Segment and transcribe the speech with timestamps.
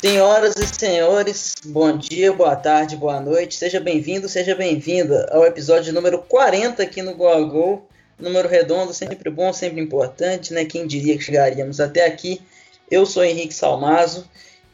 [0.00, 3.56] Senhoras e senhores, bom dia, boa tarde, boa noite.
[3.56, 7.84] Seja bem-vindo, seja bem-vinda ao episódio número 40 aqui no Go a Go.
[8.16, 10.64] Número redondo, sempre bom, sempre importante, né?
[10.64, 12.40] Quem diria que chegaríamos até aqui?
[12.88, 14.24] Eu sou Henrique Salmazo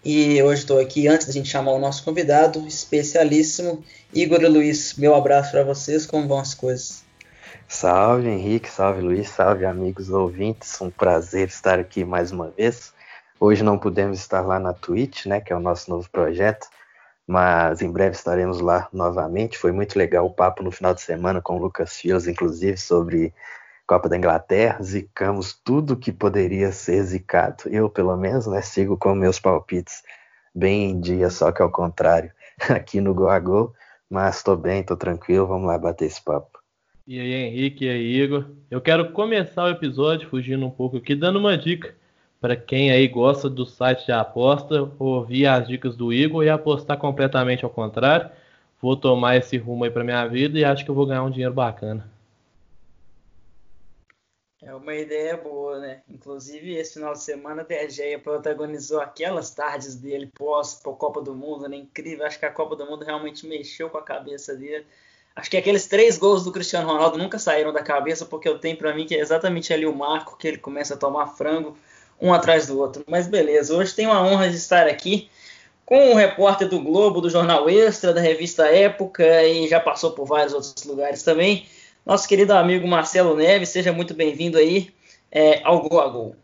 [0.05, 3.83] e hoje estou aqui, antes da gente chamar o nosso convidado, especialíssimo,
[4.13, 4.93] Igor e Luiz.
[4.99, 7.03] Meu abraço para vocês, como vão as coisas?
[7.67, 12.93] Salve Henrique, salve Luiz, salve amigos ouvintes, um prazer estar aqui mais uma vez.
[13.41, 16.69] Hoje não pudemos estar lá na Twitch, né, que é o nosso novo projeto,
[17.27, 19.59] mas em breve estaremos lá novamente.
[19.59, 23.35] Foi muito legal o papo no final de semana com o Lucas Fios, inclusive, sobre
[23.87, 24.83] Copa da Inglaterra.
[24.83, 27.65] Zicamos tudo que poderia ser zicado.
[27.67, 30.03] Eu, pelo menos, né, sigo com meus palpites
[30.55, 32.31] bem em dia, só que ao contrário,
[32.71, 33.75] aqui no Go a Go.
[34.09, 36.61] Mas estou bem, estou tranquilo, vamos lá bater esse papo.
[37.07, 38.47] E aí, Henrique, e aí, Igor.
[38.71, 41.95] Eu quero começar o episódio fugindo um pouco aqui, dando uma dica
[42.45, 46.99] para quem aí gosta do site de aposta, ouvir as dicas do Igor e apostar
[46.99, 48.31] completamente ao contrário.
[48.83, 51.31] Vou tomar esse rumo aí para minha vida e acho que eu vou ganhar um
[51.31, 52.07] dinheiro bacana.
[54.63, 56.03] É uma ideia boa, né?
[56.07, 61.67] Inclusive, esse final de semana a DGEA protagonizou aquelas tardes dele pós Copa do Mundo,
[61.67, 61.79] né?
[61.79, 62.27] Incrível.
[62.27, 64.85] Acho que a Copa do Mundo realmente mexeu com a cabeça dele.
[65.35, 68.77] Acho que aqueles três gols do Cristiano Ronaldo nunca saíram da cabeça, porque eu tenho
[68.77, 71.75] para mim que é exatamente ali o marco que ele começa a tomar frango
[72.25, 73.05] um atrás do outro.
[73.07, 75.29] Mas beleza, hoje tenho a honra de estar aqui
[75.85, 80.27] com o repórter do Globo, do Jornal Extra, da revista Época e já passou por
[80.27, 81.67] vários outros lugares também.
[82.05, 84.91] Nosso querido amigo Marcelo Neves, seja muito bem-vindo aí
[85.31, 86.37] é, ao Gol a Gol.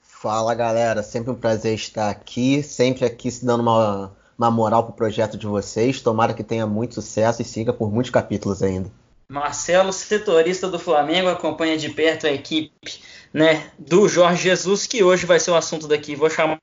[0.00, 4.92] Fala galera, sempre um prazer estar aqui, sempre aqui se dando uma, uma moral pro
[4.92, 6.00] projeto de vocês.
[6.00, 8.88] Tomara que tenha muito sucesso e siga por muitos capítulos ainda.
[9.28, 15.24] Marcelo, setorista do Flamengo, acompanha de perto a equipe né, do Jorge Jesus, que hoje
[15.24, 16.14] vai ser o assunto daqui.
[16.14, 16.58] Vou chamar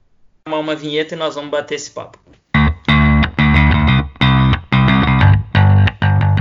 [0.48, 2.20] uma vinheta e nós vamos bater esse papo.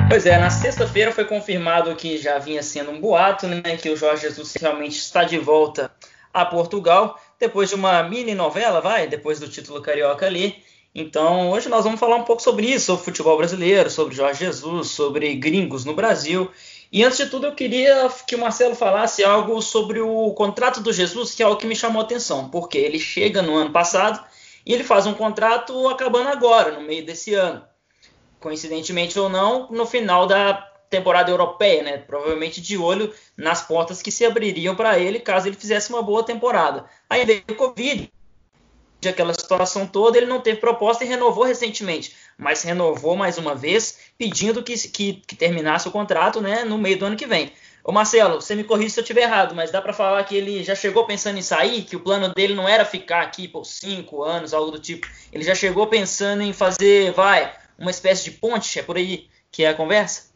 [0.08, 3.96] Pois é, na sexta-feira foi confirmado que já vinha sendo um boato, né, que o
[3.96, 5.90] Jorge Jesus realmente está de volta
[6.32, 10.62] a Portugal, depois de uma mini novela, vai, depois do título carioca ali.
[10.94, 14.88] Então, hoje nós vamos falar um pouco sobre isso, sobre futebol brasileiro, sobre Jorge Jesus,
[14.88, 16.50] sobre gringos no Brasil
[16.90, 20.92] e antes de tudo, eu queria que o Marcelo falasse algo sobre o contrato do
[20.92, 24.24] Jesus, que é algo que me chamou a atenção, porque ele chega no ano passado
[24.64, 27.62] e ele faz um contrato acabando agora, no meio desse ano.
[28.40, 30.54] Coincidentemente ou não, no final da
[30.88, 31.98] temporada europeia, né?
[31.98, 36.22] Provavelmente de olho nas portas que se abririam para ele caso ele fizesse uma boa
[36.22, 36.86] temporada.
[37.10, 38.10] Aí veio o Covid,
[39.06, 43.98] aquela situação toda, ele não teve proposta e renovou recentemente mas renovou mais uma vez,
[44.16, 47.52] pedindo que, que, que terminasse o contrato né, no meio do ano que vem.
[47.82, 50.62] Ô Marcelo, você me corrija se eu estiver errado, mas dá para falar que ele
[50.62, 54.22] já chegou pensando em sair, que o plano dele não era ficar aqui por cinco
[54.22, 55.08] anos, algo do tipo.
[55.32, 59.64] Ele já chegou pensando em fazer, vai, uma espécie de ponte, é por aí que
[59.64, 60.28] é a conversa?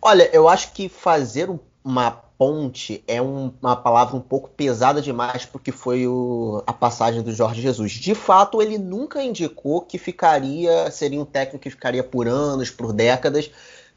[0.00, 1.48] Olha, eu acho que fazer
[1.84, 7.22] uma ponte é um, uma palavra um pouco pesada demais porque foi o, a passagem
[7.22, 7.92] do Jorge Jesus.
[7.92, 12.92] De fato, ele nunca indicou que ficaria, seria um técnico que ficaria por anos, por
[12.92, 13.50] décadas,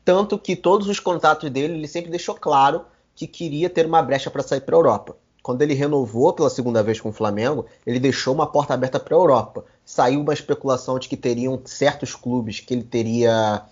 [0.04, 2.86] tanto que todos os contatos dele, ele sempre deixou claro
[3.16, 5.18] que queria ter uma brecha para sair para a Europa.
[5.42, 9.16] Quando ele renovou pela segunda vez com o Flamengo, ele deixou uma porta aberta para
[9.16, 9.64] a Europa.
[9.86, 13.64] Saiu uma especulação de que teriam certos clubes que ele teria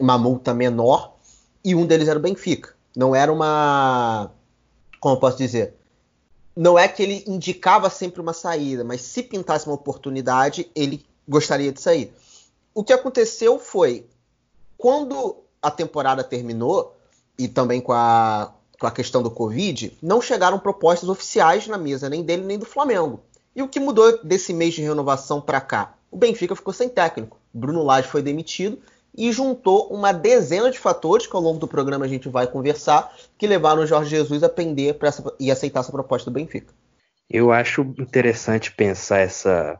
[0.00, 1.14] uma multa menor
[1.64, 2.77] e um deles era o Benfica.
[2.98, 4.32] Não era uma.
[4.98, 5.76] Como eu posso dizer?
[6.56, 11.70] Não é que ele indicava sempre uma saída, mas se pintasse uma oportunidade, ele gostaria
[11.70, 12.12] de sair.
[12.74, 14.04] O que aconteceu foi,
[14.76, 16.96] quando a temporada terminou,
[17.38, 22.08] e também com a, com a questão do Covid, não chegaram propostas oficiais na mesa,
[22.08, 23.20] nem dele nem do Flamengo.
[23.54, 25.94] E o que mudou desse mês de renovação para cá?
[26.10, 27.38] O Benfica ficou sem técnico.
[27.54, 28.76] Bruno Lage foi demitido
[29.18, 33.12] e juntou uma dezena de fatores que ao longo do programa a gente vai conversar,
[33.36, 36.72] que levaram o Jorge Jesus a pender essa, e aceitar essa proposta do Benfica.
[37.28, 39.78] Eu acho interessante pensar essa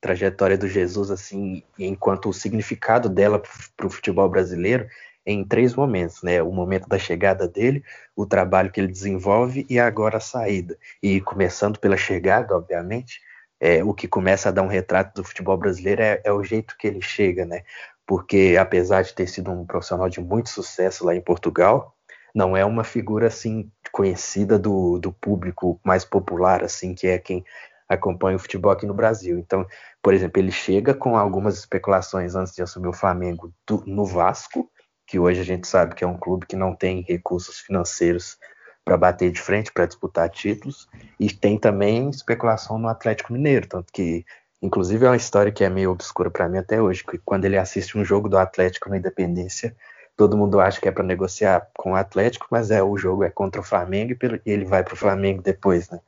[0.00, 3.42] trajetória do Jesus assim, enquanto o significado dela
[3.76, 4.88] para o futebol brasileiro
[5.26, 6.42] em três momentos, né?
[6.42, 7.84] O momento da chegada dele,
[8.16, 10.78] o trabalho que ele desenvolve e agora a saída.
[11.02, 13.20] E começando pela chegada, obviamente,
[13.60, 16.76] é, o que começa a dar um retrato do futebol brasileiro é, é, o jeito
[16.78, 17.62] que ele chega, né?
[18.08, 21.94] Porque apesar de ter sido um profissional de muito sucesso lá em Portugal,
[22.34, 27.44] não é uma figura assim conhecida do, do público mais popular, assim, que é quem
[27.86, 29.38] acompanha o futebol aqui no Brasil.
[29.38, 29.66] Então,
[30.02, 34.70] por exemplo, ele chega com algumas especulações antes de assumir o Flamengo do, no Vasco,
[35.06, 38.38] que hoje a gente sabe que é um clube que não tem recursos financeiros
[38.86, 40.88] para bater de frente, para disputar títulos,
[41.20, 44.24] e tem também especulação no Atlético Mineiro, tanto que
[44.60, 47.56] Inclusive é uma história que é meio obscura para mim até hoje, que quando ele
[47.56, 49.76] assiste um jogo do Atlético na Independência,
[50.16, 53.30] todo mundo acha que é para negociar com o Atlético, mas é o jogo é
[53.30, 54.12] contra o Flamengo
[54.44, 56.00] e ele vai para o Flamengo depois, né?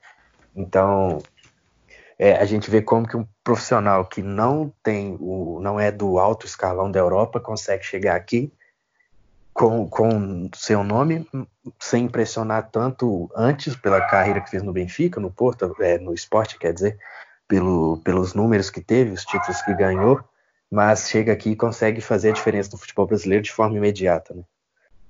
[0.54, 1.22] Então
[2.18, 6.18] é, a gente vê como que um profissional que não tem o, não é do
[6.18, 8.52] alto escalão da Europa consegue chegar aqui
[9.54, 11.26] com, com seu nome
[11.78, 16.58] sem impressionar tanto antes pela carreira que fez no Benfica, no Porto, é, no esporte,
[16.58, 16.98] quer dizer,
[17.50, 20.20] pelo, pelos números que teve, os títulos que ganhou,
[20.70, 24.32] mas chega aqui e consegue fazer a diferença no futebol brasileiro de forma imediata.
[24.32, 24.42] Né?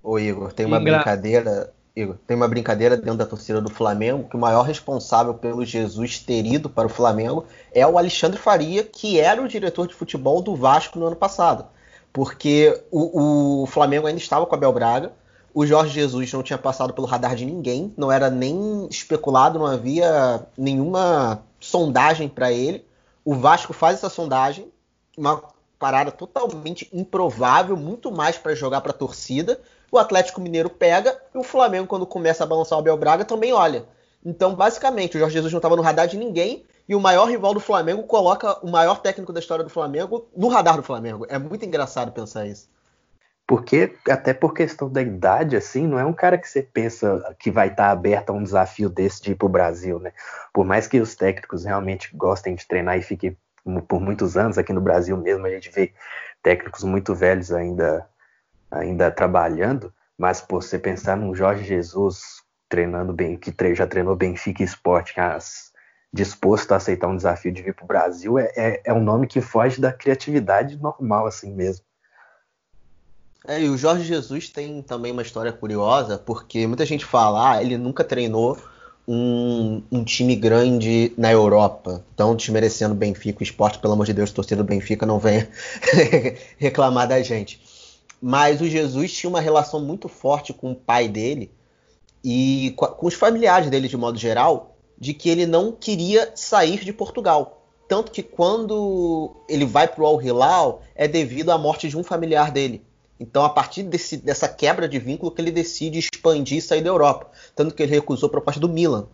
[0.02, 0.96] Ô Igor, tem uma Ingra...
[0.96, 5.66] brincadeira, Igor, tem uma brincadeira dentro da torcida do Flamengo que o maior responsável pelo
[5.66, 7.44] Jesus ter ido para o Flamengo
[7.74, 11.66] é o Alexandre Faria, que era o diretor de futebol do Vasco no ano passado.
[12.10, 15.12] Porque o, o Flamengo ainda estava com a Bel Braga,
[15.52, 19.66] o Jorge Jesus não tinha passado pelo radar de ninguém, não era nem especulado, não
[19.66, 22.84] havia nenhuma sondagem para ele.
[23.24, 24.72] O Vasco faz essa sondagem,
[25.16, 25.42] uma
[25.78, 29.60] parada totalmente improvável, muito mais para jogar para a torcida.
[29.92, 33.52] O Atlético Mineiro pega e o Flamengo, quando começa a balançar o Abel Braga, também
[33.52, 33.86] olha.
[34.24, 37.54] Então, basicamente, o Jorge Jesus não estava no radar de ninguém e o maior rival
[37.54, 41.24] do Flamengo coloca o maior técnico da história do Flamengo no radar do Flamengo.
[41.28, 42.68] É muito engraçado pensar isso.
[43.50, 47.50] Porque, até por questão da idade, assim, não é um cara que você pensa que
[47.50, 50.12] vai estar aberto a um desafio desse de ir pro Brasil, né?
[50.52, 53.36] Por mais que os técnicos realmente gostem de treinar e fiquem
[53.88, 55.92] por muitos anos aqui no Brasil mesmo, a gente vê
[56.40, 58.08] técnicos muito velhos ainda,
[58.70, 64.62] ainda trabalhando, mas por você pensar num Jorge Jesus treinando bem, que já treinou Benfica
[64.62, 65.16] Esporte,
[66.12, 69.26] disposto a aceitar um desafio de vir para o Brasil, é, é, é um nome
[69.26, 71.89] que foge da criatividade normal, assim mesmo.
[73.46, 77.62] É, e o Jorge Jesus tem também uma história curiosa, porque muita gente fala, ah,
[77.62, 78.58] ele nunca treinou
[79.08, 82.04] um, um, time grande na Europa.
[82.14, 85.48] Então, desmerecendo Benfica, o esporte, pelo amor de Deus, torcida do Benfica, não venha
[86.58, 87.60] reclamar da gente.
[88.20, 91.50] Mas o Jesus tinha uma relação muito forte com o pai dele
[92.22, 96.92] e com os familiares dele de modo geral, de que ele não queria sair de
[96.92, 97.64] Portugal.
[97.88, 102.04] Tanto que quando ele vai para o Al Hilal é devido à morte de um
[102.04, 102.84] familiar dele.
[103.20, 106.88] Então, a partir desse, dessa quebra de vínculo que ele decide expandir e sair da
[106.88, 107.30] Europa.
[107.54, 109.06] Tanto que ele recusou a proposta do Milan.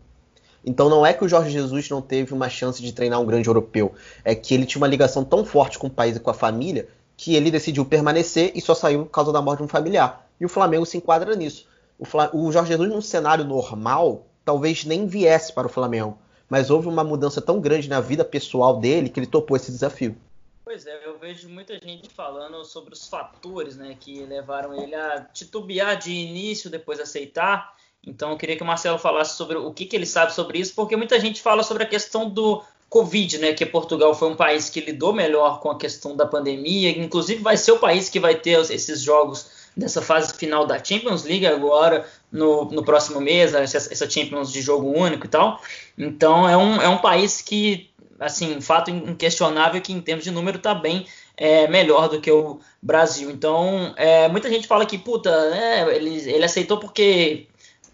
[0.64, 3.48] Então não é que o Jorge Jesus não teve uma chance de treinar um grande
[3.48, 3.94] europeu,
[4.24, 6.88] é que ele tinha uma ligação tão forte com o país e com a família
[7.16, 10.28] que ele decidiu permanecer e só saiu por causa da morte de um familiar.
[10.40, 11.68] E o Flamengo se enquadra nisso.
[11.98, 12.04] O,
[12.36, 16.18] o Jorge Jesus, num cenário normal, talvez nem viesse para o Flamengo,
[16.48, 20.16] mas houve uma mudança tão grande na vida pessoal dele que ele topou esse desafio.
[20.66, 25.20] Pois é, eu vejo muita gente falando sobre os fatores né, que levaram ele a
[25.32, 27.72] titubear de início, depois aceitar.
[28.04, 30.74] Então eu queria que o Marcelo falasse sobre o que, que ele sabe sobre isso,
[30.74, 33.52] porque muita gente fala sobre a questão do Covid, né?
[33.52, 37.56] Que Portugal foi um país que lidou melhor com a questão da pandemia, inclusive vai
[37.56, 42.08] ser o país que vai ter esses jogos dessa fase final da Champions League agora
[42.32, 45.62] no, no próximo mês, essa, essa Champions de jogo único e tal.
[45.96, 47.88] Então é um, é um país que
[48.20, 52.60] assim, fato inquestionável que em termos de número está bem é, melhor do que o
[52.82, 53.30] Brasil.
[53.30, 57.46] Então, é, muita gente fala que, puta, é, ele, ele aceitou porque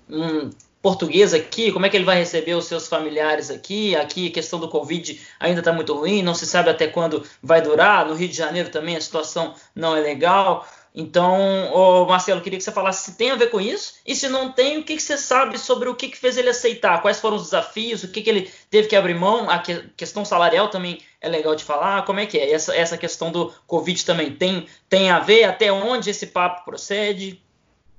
[0.09, 0.51] um
[0.83, 3.95] português aqui, como é que ele vai receber os seus familiares aqui?
[3.95, 7.63] Aqui a questão do Covid ainda está muito ruim, não se sabe até quando vai
[7.63, 8.05] durar.
[8.05, 10.67] No Rio de Janeiro também a situação não é legal.
[10.95, 14.29] Então, ô Marcelo, queria que você falasse se tem a ver com isso e se
[14.29, 17.19] não tem, o que, que você sabe sobre o que, que fez ele aceitar, quais
[17.19, 20.69] foram os desafios, o que, que ele teve que abrir mão, a que, questão salarial
[20.69, 22.53] também é legal de falar, como é que é?
[22.53, 27.41] Essa, essa questão do Covid também tem, tem a ver, até onde esse papo procede?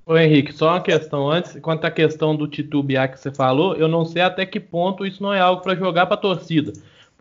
[0.06, 3.88] Ô Henrique, só uma questão antes, quanto à questão do titubear que você falou, eu
[3.88, 6.74] não sei até que ponto isso não é algo para jogar para a torcida,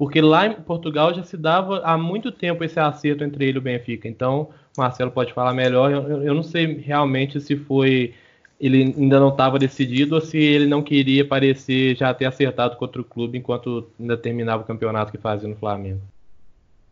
[0.02, 3.61] porque lá em Portugal já se dava há muito tempo esse acerto entre ele e
[3.61, 5.92] o Benfica, então Marcelo pode falar melhor.
[5.92, 8.12] Eu, eu não sei realmente se foi
[8.61, 13.00] ele ainda não estava decidido ou se ele não queria parecer já ter acertado contra
[13.00, 16.00] o clube enquanto ainda terminava o campeonato que fazia no Flamengo.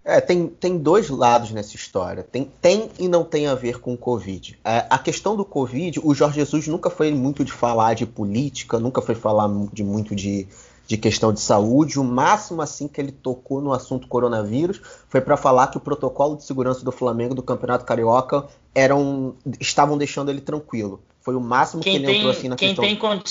[0.04, 2.22] É, tem, tem dois lados nessa história.
[2.22, 4.56] Tem, tem e não tem a ver com o Covid.
[4.64, 8.78] É, a questão do Covid, o Jorge Jesus nunca foi muito de falar de política,
[8.78, 10.46] nunca foi falar de muito de
[10.90, 12.00] de questão de saúde.
[12.00, 16.34] O máximo assim que ele tocou no assunto coronavírus foi para falar que o protocolo
[16.34, 21.00] de segurança do Flamengo do Campeonato Carioca eram estavam deixando ele tranquilo.
[21.20, 22.84] Foi o máximo quem que ele tem, entrou assim na quem questão.
[22.84, 23.22] Tem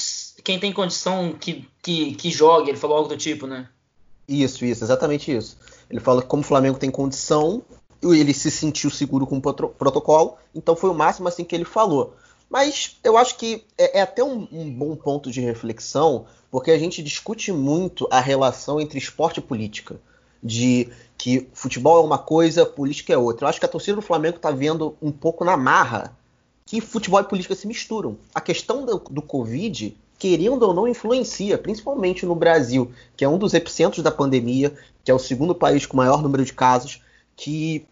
[0.42, 3.68] quem tem condição que, que, que jogue, ele falou algo do tipo, né?
[4.26, 5.58] Isso, isso, exatamente isso.
[5.90, 7.62] Ele falou que como o Flamengo tem condição,
[8.02, 12.16] ele se sentiu seguro com o protocolo, então foi o máximo assim que ele falou.
[12.50, 16.80] Mas eu acho que é, é até um, um, bom ponto de reflexão, porque a
[16.80, 20.00] gente discute muito a relação entre esporte e política.
[20.42, 23.44] de que futebol é uma coisa, política é outra.
[23.44, 26.18] Eu acho que a torcida do Flamengo está vendo um pouco na marra
[26.66, 28.18] que futebol e política se misturam.
[28.34, 33.38] A questão do, do Covid, querendo ou não, influencia, principalmente no Brasil, que é um
[33.38, 37.02] dos epicentros da pandemia, que é o segundo país com maior número de casos,
[37.36, 37.86] que,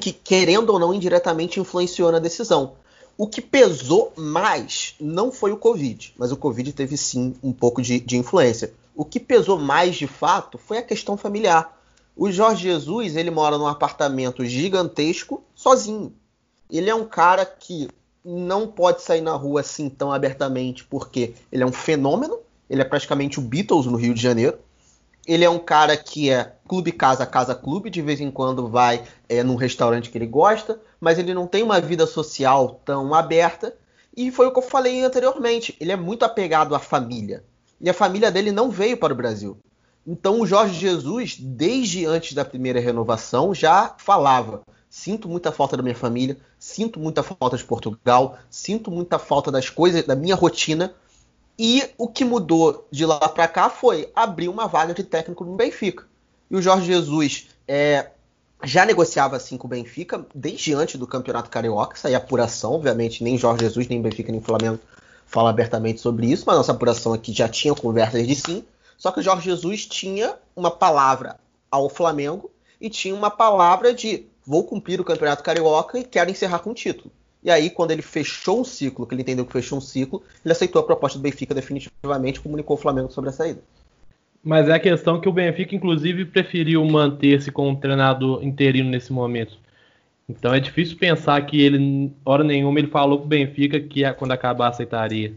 [0.00, 2.72] que querendo ou não, indiretamente influenciou na decisão.
[3.16, 7.82] O que pesou mais não foi o Covid, mas o Covid teve sim um pouco
[7.82, 8.72] de, de influência.
[8.94, 11.78] O que pesou mais de fato foi a questão familiar.
[12.16, 16.12] O Jorge Jesus ele mora num apartamento gigantesco sozinho.
[16.70, 17.88] Ele é um cara que
[18.24, 22.38] não pode sair na rua assim tão abertamente porque ele é um fenômeno.
[22.68, 24.58] Ele é praticamente o Beatles no Rio de Janeiro.
[25.26, 29.04] Ele é um cara que é clube casa casa clube, de vez em quando vai
[29.28, 33.74] é, num restaurante que ele gosta, mas ele não tem uma vida social tão aberta.
[34.16, 35.76] E foi o que eu falei anteriormente.
[35.80, 37.42] Ele é muito apegado à família.
[37.80, 39.58] E a família dele não veio para o Brasil.
[40.06, 45.82] Então o Jorge Jesus, desde antes da primeira renovação, já falava: sinto muita falta da
[45.82, 50.94] minha família, sinto muita falta de Portugal, sinto muita falta das coisas, da minha rotina,
[51.58, 55.56] e o que mudou de lá para cá foi abrir uma vaga de técnico no
[55.56, 56.06] Benfica.
[56.48, 58.10] E o Jorge Jesus é,
[58.64, 63.36] já negociava assim com o Benfica desde antes do Campeonato Carioca, saía apuração, obviamente, nem
[63.36, 64.78] Jorge Jesus, nem Benfica, nem Flamengo
[65.26, 68.64] fala abertamente sobre isso, mas nossa apuração aqui já tinha conversas de sim.
[68.98, 71.40] Só que o Jorge Jesus tinha uma palavra
[71.70, 72.50] ao Flamengo
[72.80, 76.74] e tinha uma palavra de vou cumprir o Campeonato Carioca e quero encerrar com o
[76.74, 77.10] título.
[77.42, 80.52] E aí, quando ele fechou um ciclo, que ele entendeu que fechou um ciclo, ele
[80.52, 83.62] aceitou a proposta do Benfica definitivamente e comunicou ao Flamengo sobre a saída.
[84.42, 89.12] Mas é a questão que o Benfica, inclusive, preferiu manter-se com um treinador interino nesse
[89.12, 89.56] momento.
[90.28, 94.68] Então é difícil pensar que ele, hora nenhuma, ele falou pro Benfica que quando acabar
[94.68, 95.34] aceitaria.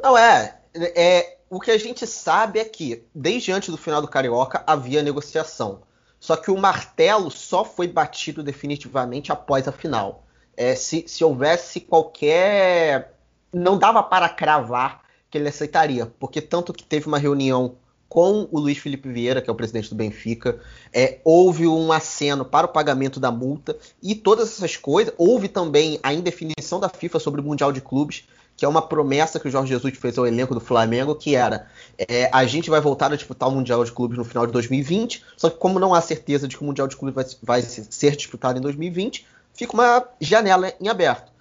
[0.00, 1.36] Não, é, é.
[1.48, 5.80] O que a gente sabe é que, desde antes do final do Carioca, havia negociação.
[6.18, 10.24] Só que o martelo só foi batido definitivamente após a final.
[10.56, 13.14] É, se, se houvesse qualquer.
[13.52, 17.76] Não dava para cravar que ele aceitaria, porque tanto que teve uma reunião
[18.08, 20.60] com o Luiz Felipe Vieira, que é o presidente do Benfica,
[20.92, 25.12] é, houve um aceno para o pagamento da multa e todas essas coisas.
[25.18, 28.24] Houve também a indefinição da FIFA sobre o Mundial de Clubes,
[28.56, 31.68] que é uma promessa que o Jorge Jesus fez ao elenco do Flamengo, que era
[31.98, 35.22] é, a gente vai voltar a disputar o Mundial de Clubes no final de 2020,
[35.36, 38.16] só que como não há certeza de que o Mundial de Clubes vai, vai ser
[38.16, 41.32] disputado em 2020, fica uma janela em aberto.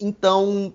[0.00, 0.74] Então,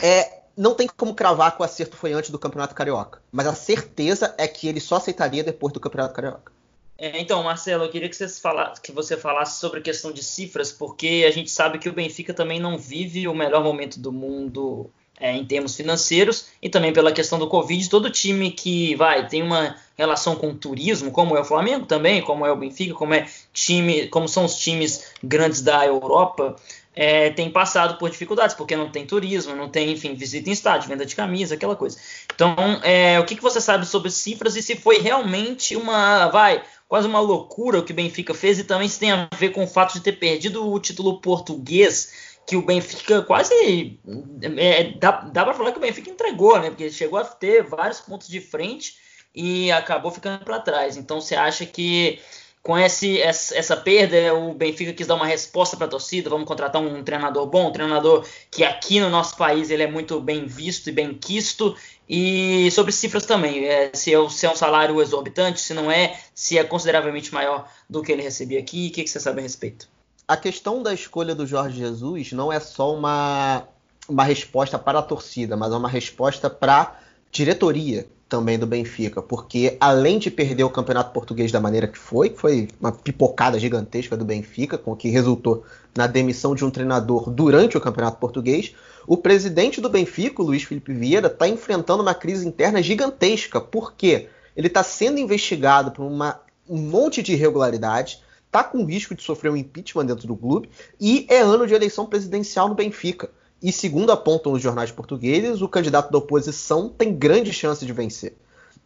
[0.00, 3.54] é, não tem como cravar que o acerto foi antes do Campeonato Carioca, mas a
[3.54, 6.52] certeza é que ele só aceitaria depois do Campeonato Carioca.
[6.96, 10.22] É, então, Marcelo, eu queria que você, falasse, que você falasse sobre a questão de
[10.22, 14.12] cifras, porque a gente sabe que o Benfica também não vive o melhor momento do
[14.12, 17.88] mundo é, em termos financeiros e também pela questão do Covid.
[17.90, 22.22] Todo time que vai tem uma relação com o turismo, como é o Flamengo também,
[22.22, 26.56] como é o Benfica, como é time, como são os times grandes da Europa,
[26.94, 30.88] é, tem passado por dificuldades, porque não tem turismo, não tem, enfim, visita em estádio,
[30.88, 31.98] venda de camisa, aquela coisa.
[32.32, 36.62] Então, é, o que, que você sabe sobre cifras e se foi realmente uma, vai,
[36.88, 39.64] quase uma loucura o que o Benfica fez e também se tem a ver com
[39.64, 43.98] o fato de ter perdido o título português que o Benfica quase
[44.42, 46.68] é, dá, dá para falar que o Benfica entregou, né?
[46.68, 48.96] Porque chegou a ter vários pontos de frente
[49.34, 50.96] e acabou ficando para trás.
[50.96, 52.20] Então você acha que
[52.64, 56.80] com esse, essa, perda, o Benfica quis dar uma resposta para a torcida, vamos contratar
[56.80, 60.88] um treinador bom, um treinador que aqui no nosso país ele é muito bem visto
[60.88, 61.76] e bem quisto,
[62.08, 66.18] e sobre cifras também, é, se, é, se, é, um salário exorbitante, se não é,
[66.34, 69.42] se é consideravelmente maior do que ele recebia aqui, o que, que você sabe a
[69.42, 69.86] respeito?
[70.26, 73.68] A questão da escolha do Jorge Jesus não é só uma,
[74.08, 76.94] uma resposta para a torcida, mas é uma resposta para a
[77.30, 82.30] diretoria também do Benfica, porque além de perder o Campeonato Português da maneira que foi,
[82.30, 85.62] que foi uma pipocada gigantesca do Benfica, com o que resultou
[85.96, 88.74] na demissão de um treinador durante o Campeonato Português,
[89.06, 94.26] o presidente do Benfica, Luiz Felipe Vieira, está enfrentando uma crise interna gigantesca, porque
[94.56, 99.52] ele está sendo investigado por uma, um monte de irregularidades, está com risco de sofrer
[99.52, 100.68] um impeachment dentro do clube,
[101.00, 103.30] e é ano de eleição presidencial no Benfica.
[103.64, 108.36] E segundo apontam os jornais portugueses, o candidato da oposição tem grande chance de vencer.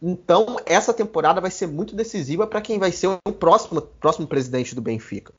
[0.01, 4.73] Então, essa temporada vai ser muito decisiva para quem vai ser o próximo, próximo presidente
[4.73, 5.33] do Benfica.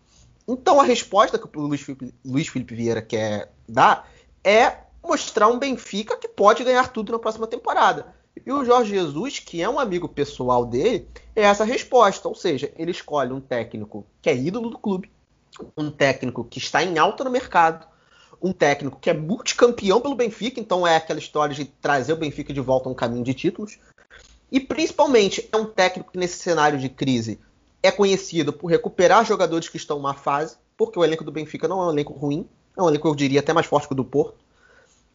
[0.46, 4.10] Então, a resposta que o Luiz Felipe, Luiz Felipe Vieira quer dar
[4.44, 8.14] é mostrar um Benfica que pode ganhar tudo na próxima temporada.
[8.44, 12.28] E o Jorge Jesus, que é um amigo pessoal dele, é essa resposta.
[12.28, 15.10] Ou seja, ele escolhe um técnico que é ídolo do clube,
[15.78, 17.88] um técnico que está em alta no mercado,
[18.42, 22.52] um técnico que é multicampeão pelo Benfica, então é aquela história de trazer o Benfica
[22.52, 23.78] de volta a um caminho de títulos.
[24.50, 27.38] E principalmente é um técnico que nesse cenário de crise
[27.82, 31.68] é conhecido por recuperar jogadores que estão em má fase, porque o elenco do Benfica
[31.68, 33.96] não é um elenco ruim, é um elenco, eu diria, até mais forte que o
[33.96, 34.38] do Porto,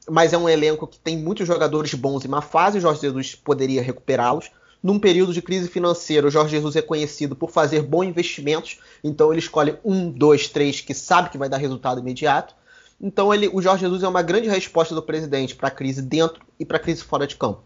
[0.10, 3.36] mas é um elenco que tem muitos jogadores bons em má fase, o Jorge Jesus
[3.36, 4.51] poderia recuperá-los.
[4.82, 9.32] Num período de crise financeira, o Jorge Jesus é conhecido por fazer bons investimentos, então
[9.32, 12.53] ele escolhe um, dois, três que sabe que vai dar resultado imediato.
[13.00, 16.42] Então ele, o Jorge Jesus é uma grande resposta do presidente para a crise dentro
[16.60, 17.62] e para a crise fora de campo.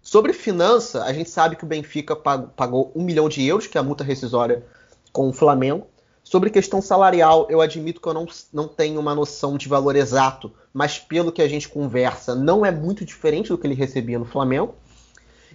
[0.00, 3.80] Sobre finança, a gente sabe que o Benfica pagou um milhão de euros, que é
[3.80, 4.64] a multa rescisória
[5.12, 5.86] com o Flamengo.
[6.24, 10.52] Sobre questão salarial, eu admito que eu não, não tenho uma noção de valor exato,
[10.72, 14.24] mas pelo que a gente conversa, não é muito diferente do que ele recebia no
[14.24, 14.74] Flamengo.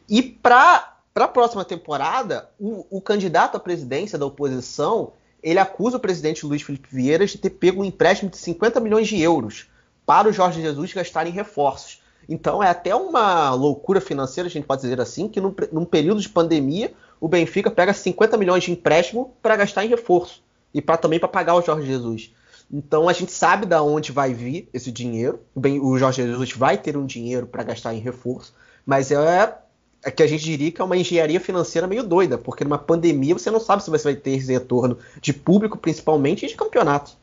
[0.09, 5.13] E para a próxima temporada, o, o, candidato à presidência da oposição
[5.49, 9.07] ele acusa o presidente Luiz Felipe Vieira de ter pego um empréstimo de 50 milhões
[9.07, 9.69] de euros
[10.05, 12.01] para o Jorge Jesus gastar em reforços.
[12.27, 16.19] Então é até uma loucura financeira, a gente pode dizer assim, que num, num período
[16.19, 20.97] de pandemia o Benfica pega 50 milhões de empréstimo para gastar em reforço e para
[20.97, 22.33] também para pagar o Jorge Jesus.
[22.69, 25.39] Então a gente sabe da onde vai vir esse dinheiro.
[25.55, 28.53] O, o Jorge Jesus vai ter um dinheiro para gastar em reforço,
[28.85, 29.57] mas é
[30.03, 33.33] é que a gente diria que é uma engenharia financeira meio doida, porque numa pandemia
[33.33, 37.17] você não sabe se você vai ter esse retorno de público, principalmente, e de campeonato.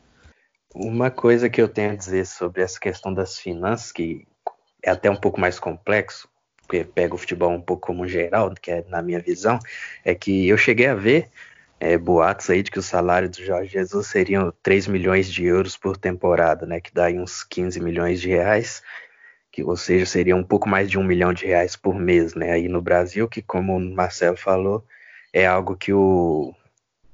[0.73, 4.27] Uma coisa que eu tenho a dizer sobre essa questão das finanças, que
[4.83, 6.27] é até um pouco mais complexo,
[6.61, 9.57] porque pega o futebol um pouco como geral, que é na minha visão,
[10.03, 11.29] é que eu cheguei a ver
[11.79, 15.77] é, boatos aí de que o salário do Jorge Jesus seriam 3 milhões de euros
[15.77, 16.79] por temporada, né?
[16.79, 18.81] Que dá aí uns 15 milhões de reais
[19.55, 22.51] que, ou seja, seria um pouco mais de um milhão de reais por mês, né?
[22.51, 24.83] Aí no Brasil, que como o Marcelo falou,
[25.31, 26.53] é algo que o,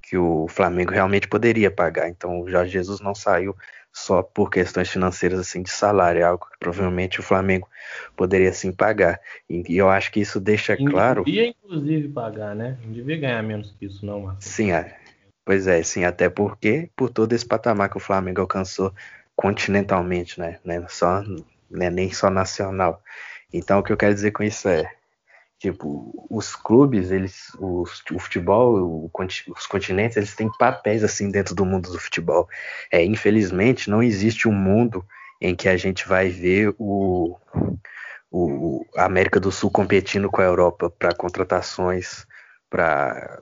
[0.02, 2.10] que o Flamengo realmente poderia pagar.
[2.10, 3.56] Então o Jorge Jesus não saiu
[3.94, 7.70] só por questões financeiras assim de salário, é algo que provavelmente o Flamengo
[8.16, 9.22] poderia sim pagar.
[9.48, 11.24] E, e eu acho que isso deixa claro.
[11.24, 12.76] Devia inclusive pagar, né?
[12.84, 14.42] Não devia ganhar menos que isso, não, Marcelo.
[14.42, 14.98] Sim, é.
[15.46, 18.92] Pois é, sim, até porque por todo esse patamar que o Flamengo alcançou
[19.36, 20.60] continentalmente, né?
[20.66, 21.24] né só
[21.72, 23.02] né, nem só nacional.
[23.52, 24.90] Então o que eu quero dizer com isso é,
[25.60, 29.12] tipo, os clubes, eles, os, o futebol, o,
[29.56, 32.48] os continentes, eles têm papéis assim dentro do mundo do futebol.
[32.92, 35.06] É, infelizmente, não existe um mundo
[35.40, 37.38] em que a gente vai ver o,
[38.32, 42.26] o a América do Sul competindo com a Europa para contratações,
[42.70, 43.42] para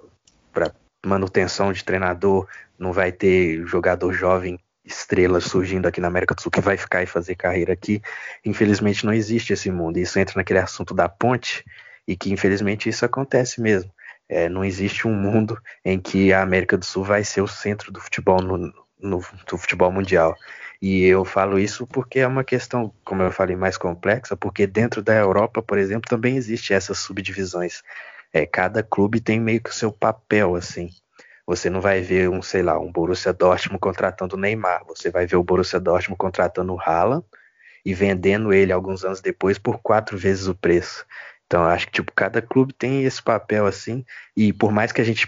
[1.05, 6.51] manutenção de treinador, não vai ter jogador jovem estrelas surgindo aqui na América do Sul
[6.51, 8.01] que vai ficar e fazer carreira aqui.
[8.43, 9.97] Infelizmente não existe esse mundo.
[9.97, 11.63] Isso entra naquele assunto da ponte
[12.07, 13.91] e que infelizmente isso acontece mesmo.
[14.27, 17.91] É, não existe um mundo em que a América do Sul vai ser o centro
[17.91, 18.57] do futebol no,
[18.99, 20.35] no do futebol mundial.
[20.81, 25.01] E eu falo isso porque é uma questão, como eu falei, mais complexa, porque dentro
[25.01, 27.81] da Europa, por exemplo, também existe essas subdivisões.
[28.31, 30.89] É, cada clube tem meio que o seu papel, assim.
[31.49, 34.85] Você não vai ver um, sei lá, um Borussia Dortmund contratando o Neymar.
[34.85, 37.25] Você vai ver o Borussia Dortmund contratando o Haaland
[37.83, 41.03] e vendendo ele alguns anos depois por quatro vezes o preço.
[41.47, 44.05] Então, acho que tipo cada clube tem esse papel assim.
[44.37, 45.27] E por mais que a gente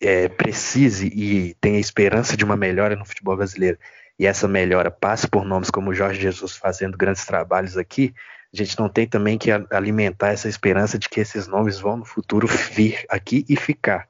[0.00, 3.76] é, precise e tenha esperança de uma melhora no futebol brasileiro
[4.18, 8.14] e essa melhora passe por nomes como Jorge Jesus fazendo grandes trabalhos aqui,
[8.54, 12.06] a gente não tem também que alimentar essa esperança de que esses nomes vão no
[12.06, 14.08] futuro vir aqui e ficar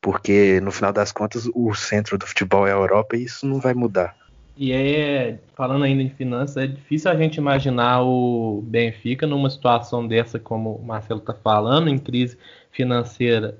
[0.00, 3.60] porque no final das contas o centro do futebol é a Europa e isso não
[3.60, 4.16] vai mudar.
[4.56, 10.06] E é, falando ainda em finanças, é difícil a gente imaginar o Benfica numa situação
[10.06, 12.36] dessa, como o Marcelo está falando, em crise
[12.72, 13.56] financeira,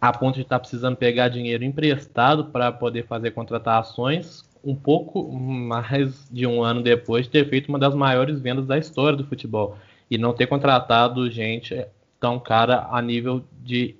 [0.00, 5.30] a ponto de estar tá precisando pegar dinheiro emprestado para poder fazer contratações, um pouco
[5.32, 9.24] mais de um ano depois de ter feito uma das maiores vendas da história do
[9.24, 9.78] futebol
[10.10, 11.86] e não ter contratado gente
[12.18, 13.94] tão cara a nível de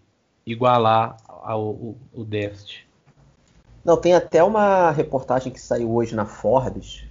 [0.47, 2.87] igualar ao, o, o déficit.
[3.85, 7.05] Não, tem até uma reportagem que saiu hoje na Forbes,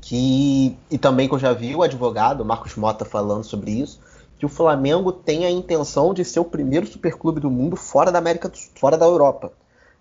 [0.00, 4.00] que e também que eu já vi o advogado Marcos Mota falando sobre isso,
[4.38, 8.18] que o Flamengo tem a intenção de ser o primeiro superclube do mundo fora da
[8.18, 9.52] América, fora da Europa.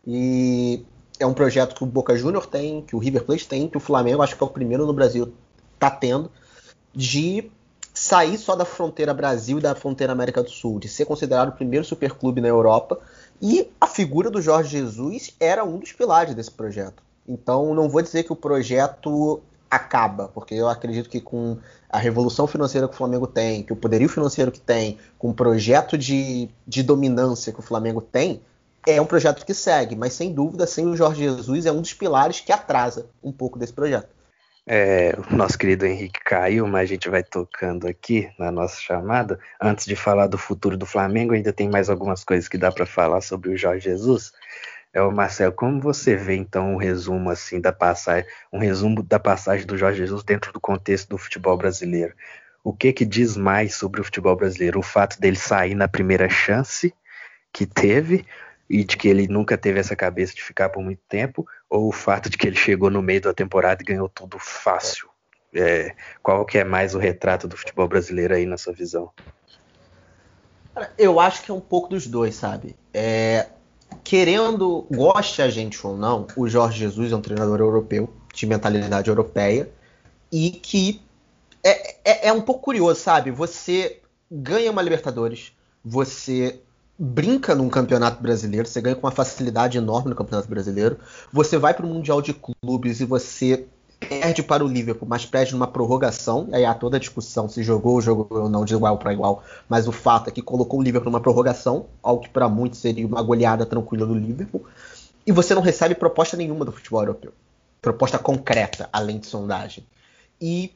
[0.05, 0.85] E
[1.19, 3.81] é um projeto que o Boca Juniors tem, que o River Plate tem, que o
[3.81, 5.33] Flamengo acho que é o primeiro no Brasil
[5.73, 6.29] está tendo
[6.93, 7.49] de
[7.95, 11.53] sair só da fronteira Brasil e da fronteira América do Sul, de ser considerado o
[11.53, 12.99] primeiro superclube na Europa.
[13.41, 17.01] E a figura do Jorge Jesus era um dos pilares desse projeto.
[17.27, 21.57] Então, não vou dizer que o projeto acaba, porque eu acredito que com
[21.89, 25.33] a revolução financeira que o Flamengo tem, que o poderio financeiro que tem, com o
[25.33, 28.41] projeto de, de dominância que o Flamengo tem,
[28.85, 31.93] é um projeto que segue, mas sem dúvida, sem o Jorge Jesus, é um dos
[31.93, 34.14] pilares que atrasa um pouco desse projeto.
[34.67, 39.39] É, o nosso querido Henrique caiu, mas a gente vai tocando aqui na nossa chamada.
[39.61, 42.85] Antes de falar do futuro do Flamengo, ainda tem mais algumas coisas que dá para
[42.85, 44.31] falar sobre o Jorge Jesus.
[44.91, 49.19] É o Marcelo, como você vê então um resumo assim da passagem, um resumo da
[49.19, 52.15] passagem do Jorge Jesus dentro do contexto do futebol brasileiro?
[52.63, 54.79] O que que diz mais sobre o futebol brasileiro?
[54.79, 56.91] O fato dele sair na primeira chance
[57.53, 58.25] que teve
[58.69, 61.91] e de que ele nunca teve essa cabeça de ficar por muito tempo, ou o
[61.91, 65.07] fato de que ele chegou no meio da temporada e ganhou tudo fácil?
[65.53, 69.11] É, qual que é mais o retrato do futebol brasileiro aí na sua visão?
[70.97, 72.75] Eu acho que é um pouco dos dois, sabe?
[72.93, 73.47] É,
[74.03, 79.09] querendo, goste a gente ou não, o Jorge Jesus é um treinador europeu, de mentalidade
[79.09, 79.69] europeia,
[80.29, 81.01] e que
[81.63, 83.31] é, é, é um pouco curioso, sabe?
[83.31, 86.59] Você ganha uma Libertadores, você
[86.97, 90.97] brinca num campeonato brasileiro, você ganha com uma facilidade enorme no campeonato brasileiro,
[91.31, 93.67] você vai para o Mundial de Clubes e você
[93.99, 97.93] perde para o Liverpool, mas perde numa prorrogação, aí há toda a discussão se jogou
[97.93, 100.83] ou jogou ou não de igual para igual, mas o fato é que colocou o
[100.83, 104.65] Liverpool numa prorrogação, algo que para muitos seria uma goleada tranquila do Liverpool,
[105.25, 107.33] e você não recebe proposta nenhuma do futebol europeu.
[107.81, 109.85] Proposta concreta, além de sondagem.
[110.39, 110.71] E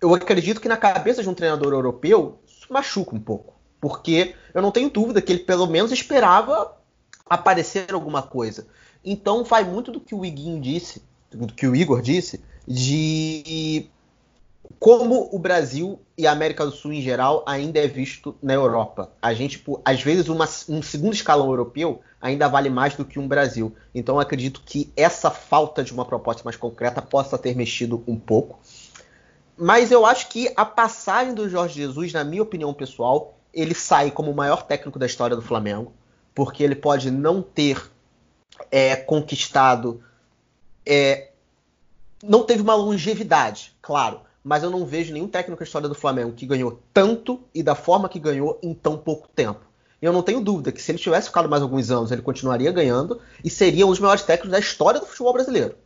[0.00, 3.53] eu acredito que na cabeça de um treinador europeu, isso machuca um pouco
[3.84, 6.74] porque eu não tenho dúvida que ele pelo menos esperava
[7.28, 8.66] aparecer alguma coisa.
[9.04, 13.86] Então vai muito do que o Iguinho disse, do que o Igor disse, de
[14.80, 19.12] como o Brasil e a América do Sul em geral ainda é visto na Europa.
[19.20, 23.18] A gente, tipo, às vezes, uma, um segundo escalão europeu ainda vale mais do que
[23.18, 23.76] um Brasil.
[23.94, 28.58] Então, acredito que essa falta de uma proposta mais concreta possa ter mexido um pouco.
[29.58, 34.10] Mas eu acho que a passagem do Jorge Jesus, na minha opinião pessoal, ele sai
[34.10, 35.92] como o maior técnico da história do Flamengo,
[36.34, 37.90] porque ele pode não ter
[38.70, 40.02] é, conquistado.
[40.84, 41.30] É,
[42.22, 46.32] não teve uma longevidade, claro, mas eu não vejo nenhum técnico da história do Flamengo
[46.32, 49.60] que ganhou tanto e da forma que ganhou em tão pouco tempo.
[50.02, 52.70] E eu não tenho dúvida que se ele tivesse ficado mais alguns anos, ele continuaria
[52.70, 55.76] ganhando e seria um dos maiores técnicos da história do futebol brasileiro.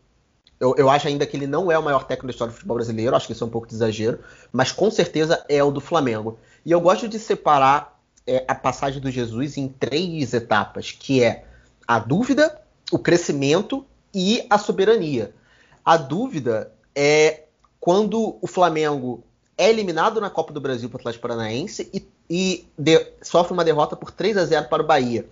[0.58, 2.76] Eu, eu, acho ainda que ele não é o maior técnico da história do futebol
[2.76, 4.18] brasileiro, acho que isso é um pouco de exagero,
[4.50, 6.36] mas com certeza é o do Flamengo.
[6.68, 11.46] E eu gosto de separar é, a passagem do Jesus em três etapas, que é
[11.86, 12.60] a dúvida,
[12.92, 15.34] o crescimento e a soberania.
[15.82, 17.44] A dúvida é
[17.80, 19.24] quando o Flamengo
[19.56, 23.64] é eliminado na Copa do Brasil para o Atlético Paranaense e, e de, sofre uma
[23.64, 25.26] derrota por 3 a 0 para o Bahia.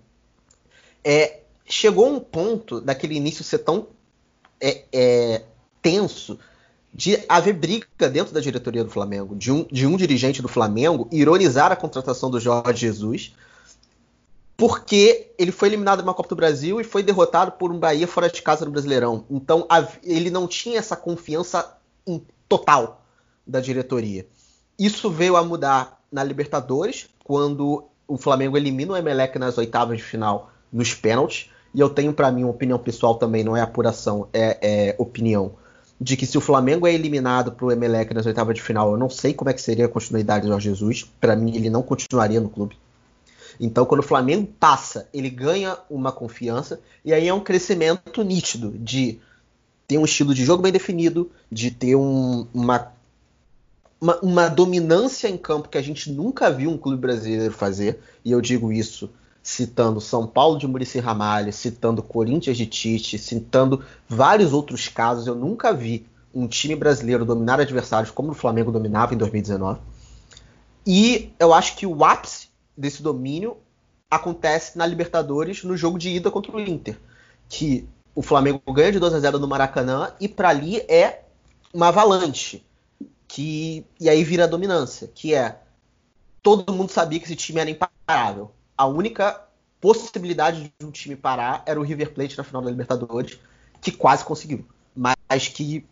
[1.05, 3.89] É, chegou um ponto daquele início ser tão
[4.59, 5.43] é, é,
[5.83, 6.39] tenso
[6.97, 11.07] de haver briga dentro da diretoria do Flamengo, de um, de um dirigente do Flamengo
[11.13, 13.35] ironizar a contratação do Jorge Jesus,
[14.57, 18.31] porque ele foi eliminado na Copa do Brasil e foi derrotado por um Bahia fora
[18.31, 19.27] de casa no Brasileirão.
[19.31, 23.05] Então a, ele não tinha essa confiança em, total
[23.47, 24.27] da diretoria.
[24.79, 30.03] Isso veio a mudar na Libertadores, quando o Flamengo elimina o Emelec nas oitavas de
[30.03, 31.51] final nos pênaltis.
[31.75, 35.57] E eu tenho para mim uma opinião pessoal também, não é apuração, é, é opinião
[36.01, 38.99] de que se o Flamengo é eliminado para o Emelec nas oitavas de final, eu
[38.99, 41.11] não sei como é que seria a continuidade do Jorge Jesus.
[41.21, 42.77] Para mim, ele não continuaria no clube.
[43.59, 48.73] Então, quando o Flamengo passa, ele ganha uma confiança e aí é um crescimento nítido
[48.79, 49.19] de
[49.89, 52.93] ter um estilo de jogo bem definido, de ter um, uma,
[53.99, 58.01] uma, uma dominância em campo que a gente nunca viu um clube brasileiro fazer.
[58.23, 59.09] E eu digo isso
[59.47, 65.29] citando São Paulo de Murici Ramalho, citando Corinthians de Tite, citando vários outros casos.
[65.29, 66.05] Eu nunca vi
[66.35, 69.79] um time brasileiro dominar adversários como o Flamengo dominava em 2019.
[70.85, 73.57] E eu acho que o ápice desse domínio
[74.11, 76.99] acontece na Libertadores no jogo de ida contra o Inter,
[77.49, 81.23] que o Flamengo ganha de 2 a 0 no Maracanã e para ali é
[81.73, 82.67] uma avalanche,
[83.29, 85.61] que e aí vira a dominância, que é
[86.43, 89.43] todo mundo sabia que esse time era imparável a única
[89.81, 93.39] possibilidade de um time parar era o River Plate na final da Libertadores,
[93.81, 94.67] que quase conseguiu.
[94.95, 95.87] Mas que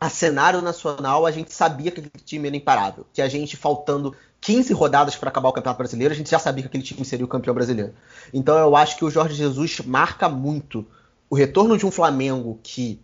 [0.00, 3.06] a cenário nacional a gente sabia que aquele time era imparável.
[3.12, 6.62] Que a gente, faltando 15 rodadas para acabar o Campeonato Brasileiro, a gente já sabia
[6.62, 7.94] que aquele time seria o campeão brasileiro.
[8.32, 10.86] Então eu acho que o Jorge Jesus marca muito
[11.28, 13.00] o retorno de um Flamengo que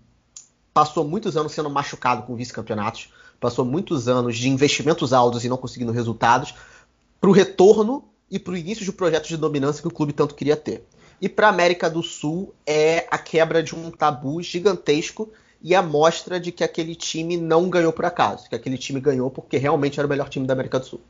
[0.72, 5.56] passou muitos anos sendo machucado com vice-campeonatos, passou muitos anos de investimentos altos e não
[5.56, 6.54] conseguindo resultados,
[7.20, 10.12] para o retorno e para o início de um projeto de dominância que o clube
[10.12, 10.84] tanto queria ter.
[11.20, 15.82] E para a América do Sul é a quebra de um tabu gigantesco e a
[15.82, 19.98] mostra de que aquele time não ganhou por acaso, que aquele time ganhou porque realmente
[19.98, 21.00] era o melhor time da América do Sul.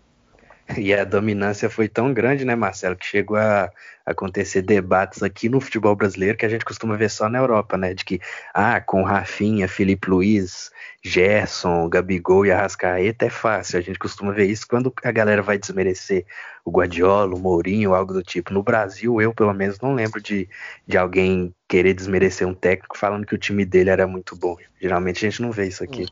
[0.79, 3.71] E a dominância foi tão grande, né, Marcelo, que chegou a
[4.05, 7.93] acontecer debates aqui no futebol brasileiro que a gente costuma ver só na Europa, né?
[7.93, 8.21] De que,
[8.55, 10.71] ah, com Rafinha, Felipe Luiz,
[11.03, 13.79] Gerson, Gabigol e Arrascaeta é fácil.
[13.79, 16.25] A gente costuma ver isso quando a galera vai desmerecer
[16.65, 18.53] o Guardiola, o Mourinho, algo do tipo.
[18.53, 20.49] No Brasil, eu pelo menos não lembro de,
[20.87, 24.57] de alguém querer desmerecer um técnico falando que o time dele era muito bom.
[24.81, 26.07] Geralmente a gente não vê isso aqui.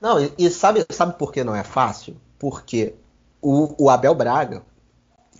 [0.00, 2.16] Não, e, e sabe, sabe por que não é fácil?
[2.38, 2.94] Porque
[3.40, 4.62] o, o Abel Braga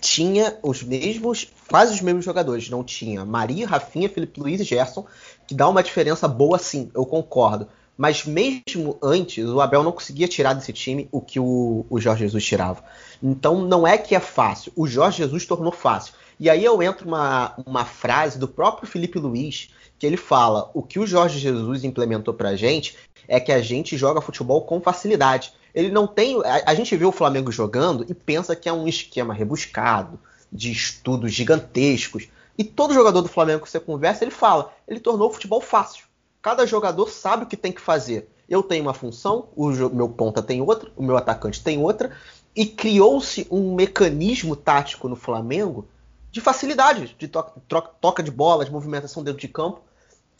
[0.00, 2.70] tinha os mesmos, quase os mesmos jogadores.
[2.70, 5.04] Não tinha Maria, Rafinha, Felipe Luiz e Gerson,
[5.46, 7.68] que dá uma diferença boa sim, eu concordo.
[7.96, 12.24] Mas mesmo antes, o Abel não conseguia tirar desse time o que o, o Jorge
[12.24, 12.82] Jesus tirava.
[13.22, 14.72] Então não é que é fácil.
[14.74, 16.14] O Jorge Jesus tornou fácil.
[16.38, 20.82] E aí eu entro uma, uma frase do próprio Felipe Luiz, que ele fala: o
[20.82, 22.96] que o Jorge Jesus implementou pra gente
[23.28, 25.52] é que a gente joga futebol com facilidade.
[25.74, 26.36] Ele não tem.
[26.44, 30.18] A, a gente vê o Flamengo jogando e pensa que é um esquema rebuscado,
[30.52, 32.28] de estudos gigantescos.
[32.58, 36.04] E todo jogador do Flamengo que você conversa, ele fala: ele tornou o futebol fácil.
[36.42, 38.28] Cada jogador sabe o que tem que fazer.
[38.48, 42.10] Eu tenho uma função, o meu ponta tem outra, o meu atacante tem outra,
[42.54, 45.86] e criou-se um mecanismo tático no Flamengo
[46.32, 49.82] de facilidade, de toca de bola, de movimentação dentro de campo,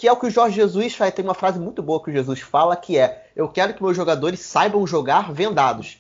[0.00, 1.12] que é o que o Jorge Jesus faz.
[1.12, 3.94] Tem uma frase muito boa que o Jesus fala que é: Eu quero que meus
[3.94, 5.98] jogadores saibam jogar vendados.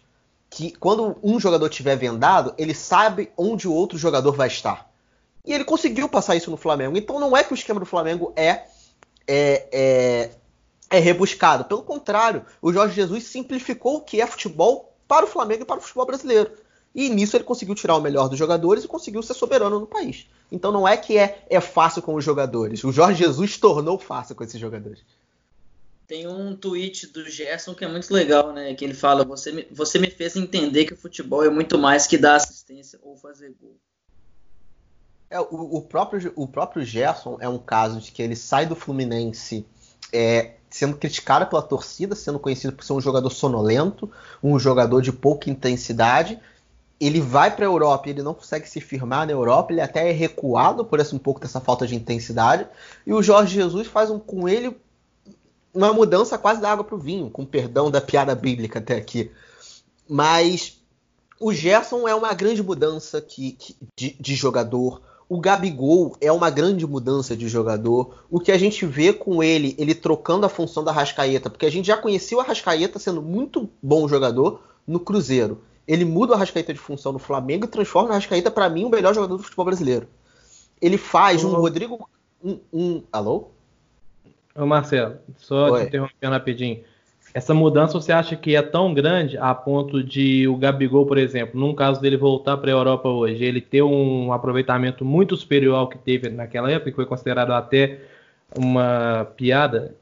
[0.48, 4.90] Que quando um jogador estiver vendado, ele sabe onde o outro jogador vai estar.
[5.44, 6.96] E ele conseguiu passar isso no Flamengo.
[6.96, 8.62] Então não é que o esquema do Flamengo é,
[9.28, 10.30] é, é,
[10.88, 11.66] é rebuscado.
[11.66, 15.76] Pelo contrário, o Jorge Jesus simplificou o que é futebol para o Flamengo e para
[15.76, 16.52] o futebol brasileiro.
[16.94, 20.26] E nisso ele conseguiu tirar o melhor dos jogadores e conseguiu ser soberano no país.
[20.50, 22.82] Então não é que é, é fácil com os jogadores.
[22.84, 25.00] O Jorge Jesus tornou fácil com esses jogadores.
[26.06, 28.74] Tem um tweet do Gerson que é muito legal, né?
[28.74, 32.06] Que ele fala: você me, você me fez entender que o futebol é muito mais
[32.06, 33.76] que dar assistência ou fazer gol.
[35.30, 38.74] É, o, o, próprio, o próprio Gerson é um caso de que ele sai do
[38.74, 39.64] Fluminense
[40.12, 44.10] é, sendo criticado pela torcida, sendo conhecido por ser um jogador sonolento,
[44.42, 46.40] um jogador de pouca intensidade,
[47.00, 50.10] ele vai para a Europa e ele não consegue se firmar na Europa, ele até
[50.10, 52.66] é recuado por esse um pouco dessa falta de intensidade,
[53.06, 54.76] e o Jorge Jesus faz um, com ele
[55.72, 59.30] uma mudança quase da água para o vinho, com perdão da piada bíblica até aqui.
[60.06, 60.78] Mas
[61.38, 65.00] o Gerson é uma grande mudança que, que de, de jogador.
[65.28, 68.24] O Gabigol é uma grande mudança de jogador.
[68.28, 71.70] O que a gente vê com ele, ele trocando a função da Rascaeta, porque a
[71.70, 76.72] gente já conhecia o Rascaeta sendo muito bom jogador no Cruzeiro ele muda o Arrascaeta
[76.72, 79.64] de função no Flamengo e transforma o Arrascaeta, para mim, o melhor jogador do futebol
[79.64, 80.06] brasileiro.
[80.80, 82.08] Ele faz um Rodrigo.
[82.42, 83.02] Um, um...
[83.10, 83.48] Alô?
[84.54, 85.80] Ô Marcelo, só Oi.
[85.80, 86.80] te interrompendo rapidinho.
[87.34, 91.58] Essa mudança você acha que é tão grande a ponto de o Gabigol, por exemplo,
[91.58, 95.88] num caso dele voltar para a Europa hoje, ele ter um aproveitamento muito superior ao
[95.88, 98.00] que teve naquela época, que foi considerado até
[98.56, 99.96] uma piada?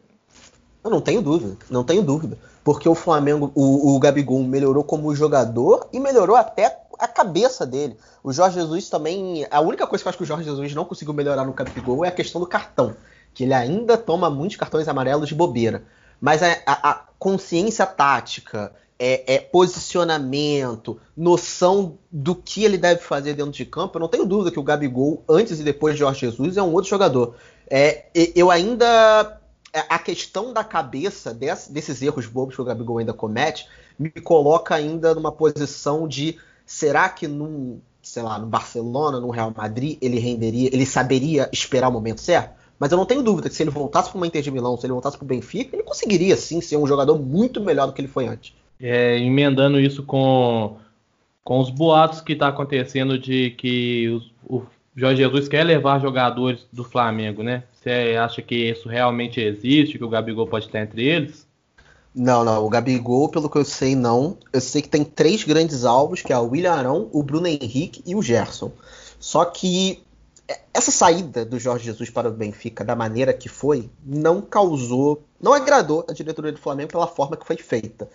[0.85, 2.37] Eu não tenho dúvida, não tenho dúvida
[2.68, 7.96] porque o Flamengo, o, o Gabigol melhorou como jogador e melhorou até a cabeça dele.
[8.22, 9.46] O Jorge Jesus também.
[9.50, 12.04] A única coisa que eu acho que o Jorge Jesus não conseguiu melhorar no Gabigol
[12.04, 12.94] é a questão do cartão.
[13.33, 15.85] Que ele ainda toma muitos cartões amarelos de bobeira.
[16.20, 23.33] Mas a, a, a consciência tática, é, é, posicionamento, noção do que ele deve fazer
[23.33, 26.20] dentro de campo, eu não tenho dúvida que o Gabigol, antes e depois de Jorge
[26.20, 27.35] Jesus, é um outro jogador.
[27.70, 28.04] É,
[28.37, 29.40] eu ainda
[29.72, 33.66] a questão da cabeça desse, desses erros bobos que o Gabigol ainda comete
[33.98, 39.52] me coloca ainda numa posição de será que num, sei lá, no Barcelona, no Real
[39.54, 42.57] Madrid, ele renderia, ele saberia esperar o momento certo?
[42.78, 44.87] Mas eu não tenho dúvida que se ele voltasse para uma Inter de Milão, se
[44.87, 48.00] ele voltasse para o Benfica, ele conseguiria sim ser um jogador muito melhor do que
[48.00, 48.54] ele foi antes.
[48.81, 50.76] É, emendando isso com,
[51.42, 54.62] com os boatos que está acontecendo de que os, o
[54.99, 57.63] Jorge Jesus quer levar jogadores do Flamengo, né?
[57.73, 61.47] Você acha que isso realmente existe, que o Gabigol pode estar entre eles?
[62.13, 62.67] Não, não.
[62.67, 64.37] O Gabigol, pelo que eu sei, não.
[64.53, 68.03] Eu sei que tem três grandes alvos, que é o William Arão, o Bruno Henrique
[68.05, 68.73] e o Gerson.
[69.21, 70.03] Só que
[70.75, 75.53] essa saída do Jorge Jesus para o Benfica da maneira que foi não causou, não
[75.53, 78.11] agradou a diretoria do Flamengo pela forma que foi feita.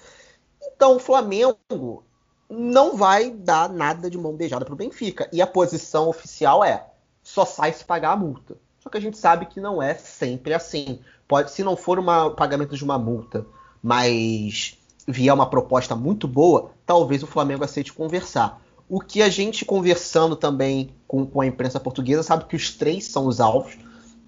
[0.76, 2.04] Então o Flamengo
[2.54, 5.28] não vai dar nada de mão beijada para o Benfica.
[5.34, 6.86] E a posição oficial é
[7.24, 8.58] só sai se pagar a multa.
[8.80, 11.00] Só que a gente sabe que não é sempre assim.
[11.28, 13.46] Pode, se não for o pagamento de uma multa,
[13.82, 18.62] mas vier uma proposta muito boa, talvez o Flamengo aceite conversar.
[18.88, 23.06] O que a gente conversando também com, com a imprensa portuguesa sabe que os três
[23.06, 23.78] são os alvos,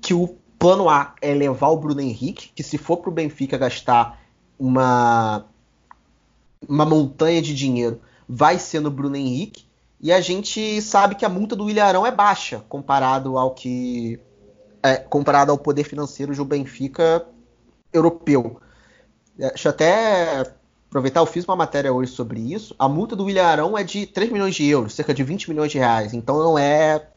[0.01, 3.57] que o plano A é levar o Bruno Henrique, que se for para o Benfica
[3.57, 4.19] gastar
[4.57, 5.45] uma,
[6.67, 9.65] uma montanha de dinheiro, vai ser no Bruno Henrique
[10.01, 14.19] E a gente sabe que a multa do Ilharão é baixa comparado ao que
[14.83, 17.25] é, comparado ao poder financeiro do Benfica
[17.91, 18.59] europeu.
[19.39, 20.55] É, deixa eu até
[20.87, 22.75] aproveitar, eu fiz uma matéria hoje sobre isso.
[22.77, 25.79] A multa do Ilharão é de 3 milhões de euros, cerca de 20 milhões de
[25.79, 26.13] reais.
[26.13, 27.07] Então não é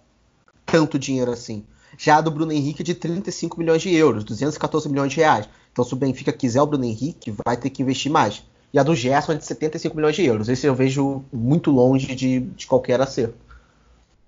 [0.64, 1.64] tanto dinheiro assim.
[1.96, 5.48] Já a do Bruno Henrique é de 35 milhões de euros, 214 milhões de reais.
[5.72, 8.42] Então se o Benfica quiser o Bruno Henrique, vai ter que investir mais.
[8.72, 10.48] E a do Gerson é de 75 milhões de euros.
[10.48, 13.35] Esse eu vejo muito longe de, de qualquer acerto.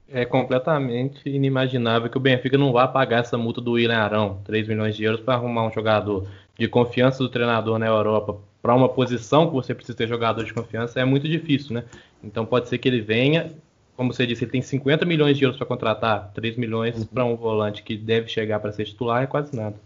[0.09, 4.67] É completamente inimaginável que o Benfica não vá pagar essa multa do William Arão, 3
[4.67, 6.27] milhões de euros, para arrumar um jogador
[6.59, 10.53] de confiança do treinador na Europa para uma posição que você precisa ter jogador de
[10.53, 11.85] confiança é muito difícil, né?
[12.23, 13.51] Então pode ser que ele venha,
[13.97, 17.05] como você disse, ele tem 50 milhões de euros para contratar, 3 milhões uhum.
[17.07, 19.77] para um volante que deve chegar para ser titular é quase nada.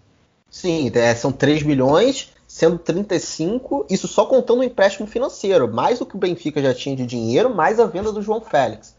[0.51, 6.07] Sim, é, são 3 milhões, sendo 35, isso só contando o empréstimo financeiro, mais o
[6.07, 8.95] que o Benfica já tinha de dinheiro, mais a venda do João Félix.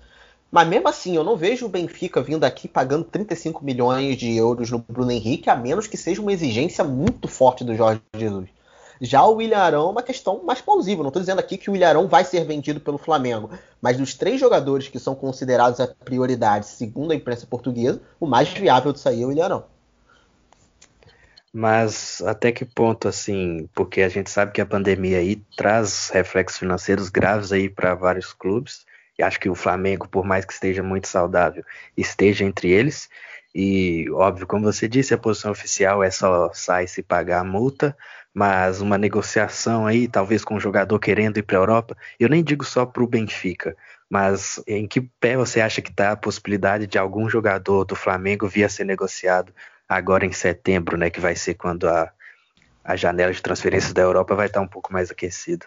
[0.51, 4.69] Mas mesmo assim, eu não vejo o Benfica vindo aqui pagando 35 milhões de euros
[4.69, 8.49] no Bruno Henrique, a menos que seja uma exigência muito forte do Jorge Jesus.
[8.99, 11.01] Já o William Arão é uma questão mais plausível.
[11.01, 14.13] Não estou dizendo aqui que o William Arão vai ser vendido pelo Flamengo, mas dos
[14.15, 18.99] três jogadores que são considerados a prioridade, segundo a imprensa portuguesa, o mais viável de
[18.99, 19.74] sair é o William Arão.
[21.57, 26.59] Mas até que ponto, assim, porque a gente sabe que a pandemia aí traz reflexos
[26.59, 28.85] financeiros graves aí para vários clubes,
[29.17, 31.63] e acho que o Flamengo, por mais que esteja muito saudável,
[31.95, 33.09] esteja entre eles.
[33.55, 37.95] E, óbvio, como você disse, a posição oficial é só sai se pagar a multa,
[38.33, 42.43] mas uma negociação aí, talvez com o jogador querendo ir para a Europa, eu nem
[42.43, 43.77] digo só para o Benfica,
[44.09, 48.45] mas em que pé você acha que está a possibilidade de algum jogador do Flamengo
[48.45, 49.53] vir a ser negociado
[49.87, 52.11] agora em setembro, né, que vai ser quando a,
[52.83, 55.65] a janela de transferências da Europa vai estar um pouco mais aquecida?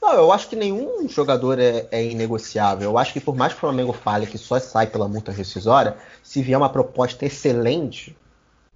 [0.00, 2.90] Não, eu acho que nenhum jogador é, é, inegociável.
[2.90, 5.96] Eu acho que por mais que o Flamengo fale que só sai pela multa rescisória,
[6.24, 8.16] se vier uma proposta excelente,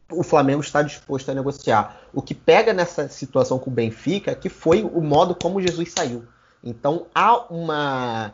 [0.09, 2.01] o Flamengo está disposto a negociar.
[2.13, 5.91] O que pega nessa situação com o Benfica é que foi o modo como Jesus
[5.91, 6.25] saiu.
[6.63, 8.33] Então há uma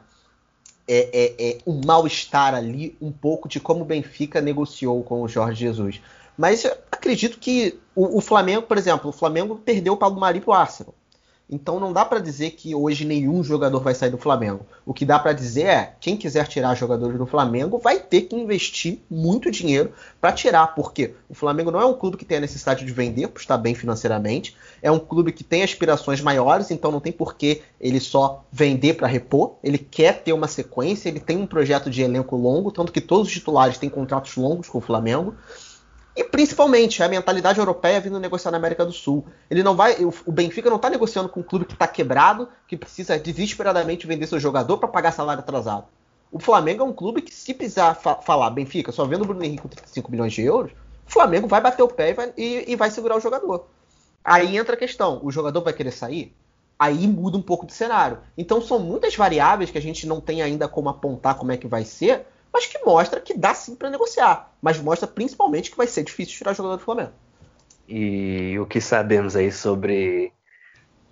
[0.86, 5.28] é, é, é um mal-estar ali, um pouco de como o Benfica negociou com o
[5.28, 6.00] Jorge Jesus.
[6.36, 10.52] Mas acredito que o, o Flamengo, por exemplo, o Flamengo perdeu o Paulo Mari o
[10.52, 10.94] Arsenal.
[11.52, 14.64] Então não dá para dizer que hoje nenhum jogador vai sair do Flamengo.
[14.86, 18.34] O que dá para dizer é, quem quiser tirar jogadores do Flamengo vai ter que
[18.34, 22.40] investir muito dinheiro para tirar, porque o Flamengo não é um clube que tem a
[22.40, 26.90] necessidade de vender por estar bem financeiramente, é um clube que tem aspirações maiores, então
[26.90, 31.20] não tem por que ele só vender para repor, ele quer ter uma sequência, ele
[31.20, 34.78] tem um projeto de elenco longo, tanto que todos os titulares têm contratos longos com
[34.78, 35.34] o Flamengo.
[36.14, 39.24] E principalmente a mentalidade europeia vindo negociar na América do Sul.
[39.50, 42.76] Ele não vai, o Benfica não está negociando com um clube que está quebrado, que
[42.76, 45.86] precisa desesperadamente vender seu jogador para pagar salário atrasado.
[46.30, 49.44] O Flamengo é um clube que se precisar fa falar Benfica só vendo o Bruno
[49.44, 50.72] Henrique com 35 milhões de euros,
[51.06, 53.66] o Flamengo vai bater o pé e vai, e, e vai segurar o jogador.
[54.24, 56.34] Aí entra a questão: o jogador vai querer sair?
[56.78, 58.18] Aí muda um pouco do cenário.
[58.36, 61.68] Então são muitas variáveis que a gente não tem ainda como apontar como é que
[61.68, 64.52] vai ser, mas que mostra que dá sim para negociar.
[64.60, 67.12] Mas mostra principalmente que vai ser difícil tirar jogador do Flamengo.
[67.88, 70.32] E o que sabemos aí sobre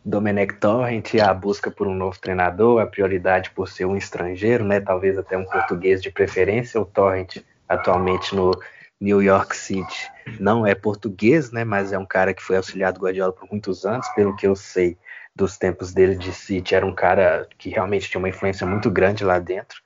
[0.05, 4.81] Domenech Torrent a busca por um novo treinador, a prioridade por ser um estrangeiro, né?
[4.81, 6.81] Talvez até um português de preferência.
[6.81, 8.53] O Torrent atualmente no
[9.00, 11.64] New York City não é português, né?
[11.64, 14.55] Mas é um cara que foi auxiliado do Guardiola por muitos anos, pelo que eu
[14.55, 14.96] sei
[15.35, 19.24] dos tempos dele de City, era um cara que realmente tinha uma influência muito grande
[19.24, 19.81] lá dentro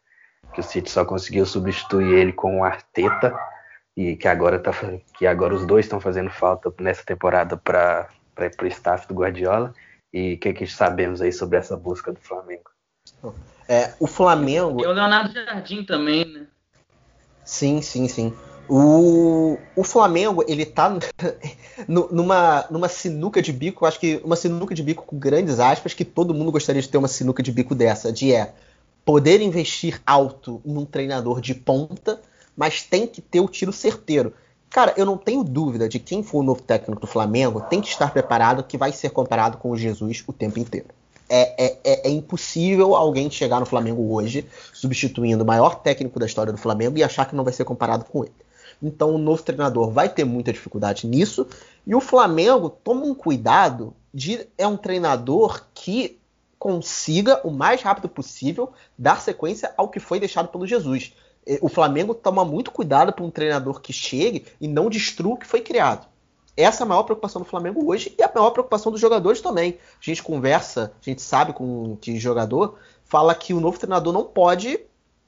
[0.55, 3.37] que o City só conseguiu substituir ele com o Arteta
[3.97, 4.73] e que agora, tá,
[5.17, 8.09] que agora os dois estão fazendo falta nessa temporada para
[8.63, 9.75] o staff do Guardiola.
[10.13, 12.71] E o que, que sabemos aí sobre essa busca do Flamengo?
[13.69, 14.81] É, o Flamengo.
[14.81, 16.47] E o Leonardo Jardim também, né?
[17.45, 18.33] Sim, sim, sim.
[18.69, 20.97] O, o Flamengo, ele tá
[21.87, 26.05] numa, numa sinuca de bico, acho que uma sinuca de bico com grandes aspas, que
[26.05, 28.55] todo mundo gostaria de ter uma sinuca de bico dessa, de é
[29.05, 32.21] poder investir alto num treinador de ponta,
[32.57, 34.33] mas tem que ter o tiro certeiro.
[34.71, 37.89] Cara, eu não tenho dúvida de quem for o novo técnico do Flamengo tem que
[37.89, 40.89] estar preparado que vai ser comparado com o Jesus o tempo inteiro.
[41.29, 46.27] É, é, é, é, impossível alguém chegar no Flamengo hoje, substituindo o maior técnico da
[46.27, 48.35] história do Flamengo, e achar que não vai ser comparado com ele.
[48.83, 51.47] Então o novo treinador vai ter muita dificuldade nisso.
[51.87, 54.47] E o Flamengo toma um cuidado de.
[54.59, 56.19] É um treinador que
[56.65, 61.13] consiga o mais rápido possível dar sequência ao que foi deixado pelo Jesus.
[61.61, 65.47] O Flamengo toma muito cuidado para um treinador que chegue e não destrua o que
[65.47, 66.07] foi criado.
[66.57, 69.79] Essa é a maior preocupação do Flamengo hoje e a maior preocupação dos jogadores também.
[70.01, 74.25] A gente conversa, a gente sabe com que jogador fala que o novo treinador não
[74.25, 74.81] pode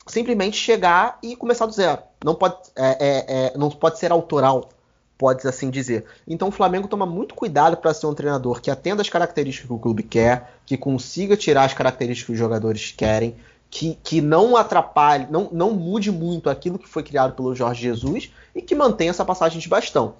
[0.06, 2.00] simplesmente chegar e começar do zero.
[2.24, 4.70] Não pode, é, é, é, não pode ser autoral,
[5.18, 6.04] pode assim dizer.
[6.26, 9.74] Então o Flamengo toma muito cuidado para ser um treinador que atenda as características que
[9.74, 13.36] o clube quer, que consiga tirar as características que os jogadores querem,
[13.70, 18.32] que, que não atrapalhe, não, não mude muito aquilo que foi criado pelo Jorge Jesus
[18.54, 20.14] e que mantenha essa passagem de bastão.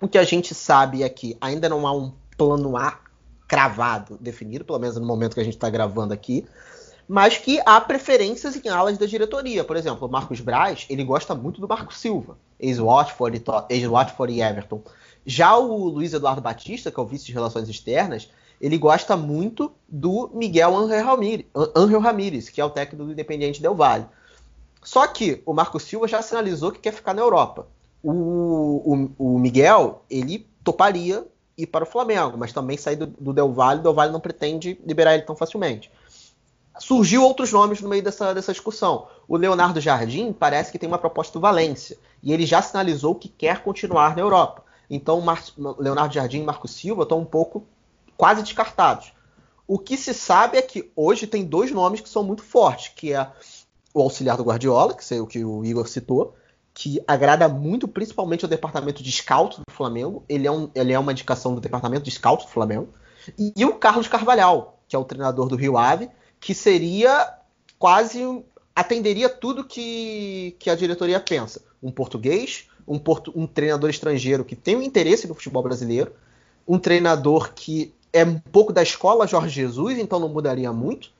[0.00, 2.98] O que a gente sabe é que ainda não há um plano A
[3.48, 6.44] cravado, definido, pelo menos no momento que a gente está gravando aqui,
[7.08, 9.64] mas que há preferências em alas da diretoria.
[9.64, 13.82] Por exemplo, o Marcos Braz, ele gosta muito do Marco Silva, ex-Watford ex
[14.28, 14.82] e Everton.
[15.24, 18.30] Já o Luiz Eduardo Batista, que é o vice de Relações Externas,
[18.60, 24.06] ele gosta muito do Miguel Angel Ramírez, que é o técnico do Independiente Del Valle.
[24.82, 27.66] Só que o Marco Silva já sinalizou que quer ficar na Europa.
[28.02, 33.32] O, o, o Miguel, ele toparia ir para o Flamengo, mas também sair do, do
[33.32, 35.90] Del Valle, o Del Valle não pretende liberar ele tão facilmente
[36.78, 39.08] surgiu outros nomes no meio dessa, dessa discussão.
[39.26, 43.28] O Leonardo Jardim parece que tem uma proposta do Valência e ele já sinalizou que
[43.28, 44.64] quer continuar na Europa.
[44.90, 45.42] Então, Mar
[45.78, 47.66] Leonardo Jardim e Marco Silva estão um pouco
[48.16, 49.12] quase descartados.
[49.66, 53.12] O que se sabe é que hoje tem dois nomes que são muito fortes, que
[53.12, 53.30] é
[53.92, 56.34] o auxiliar do Guardiola, que é o que o Igor citou,
[56.72, 60.24] que agrada muito, principalmente ao departamento de scout do Flamengo.
[60.28, 62.88] Ele é, um, ele é uma indicação do departamento de scout do Flamengo.
[63.38, 66.08] E, e o Carlos Carvalhal, que é o treinador do Rio Ave,
[66.40, 67.34] que seria
[67.78, 68.42] quase
[68.74, 71.62] atenderia tudo que, que a diretoria pensa.
[71.82, 76.12] Um português, um, portu, um treinador estrangeiro que tem um interesse no futebol brasileiro,
[76.66, 81.10] um treinador que é um pouco da escola Jorge Jesus, então não mudaria muito.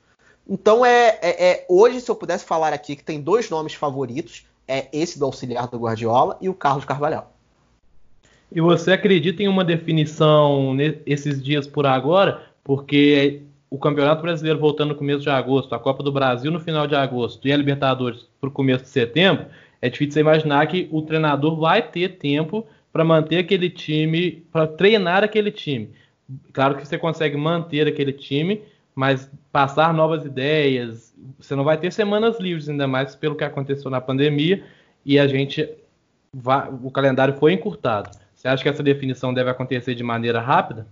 [0.47, 4.45] Então é, é, é, hoje se eu pudesse falar aqui que tem dois nomes favoritos,
[4.67, 7.33] é esse do auxiliar do Guardiola e o Carlos Carvalhal.
[8.51, 12.43] E você acredita em uma definição nesses dias por agora?
[12.63, 16.87] Porque o Campeonato Brasileiro voltando no começo de agosto, a Copa do Brasil no final
[16.87, 19.45] de agosto e a Libertadores para o começo de setembro,
[19.81, 24.65] é difícil você imaginar que o treinador vai ter tempo para manter aquele time, para
[24.65, 25.91] treinar aquele time.
[26.51, 28.61] Claro que você consegue manter aquele time,
[28.95, 33.89] mas passar novas ideias, você não vai ter semanas livres, ainda mais pelo que aconteceu
[33.89, 34.63] na pandemia
[35.05, 35.69] e a gente
[36.33, 38.09] vai, o calendário foi encurtado.
[38.33, 40.87] Você acha que essa definição deve acontecer de maneira rápida?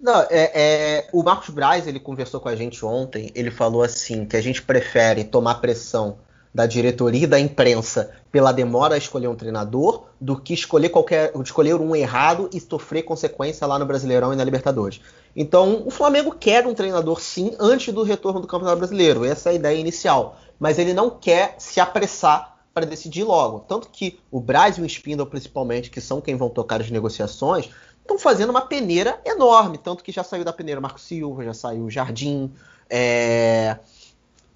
[0.00, 3.30] Não, é, é, o Marcos Braz ele conversou com a gente ontem.
[3.34, 6.18] Ele falou assim que a gente prefere tomar pressão
[6.52, 11.32] da diretoria e da imprensa pela demora a escolher um treinador do que escolher qualquer
[11.44, 15.00] escolher um errado e sofrer consequência lá no Brasileirão e na Libertadores.
[15.34, 19.24] Então, o Flamengo quer um treinador sim antes do retorno do Campeonato Brasileiro.
[19.24, 23.60] Essa é a ideia inicial, mas ele não quer se apressar para decidir logo.
[23.60, 27.70] Tanto que o Braz e o Spindle, principalmente, que são quem vão tocar as negociações,
[28.02, 29.78] estão fazendo uma peneira enorme.
[29.78, 32.52] Tanto que já saiu da peneira Marco Silva, já saiu o Jardim.
[32.88, 33.76] É,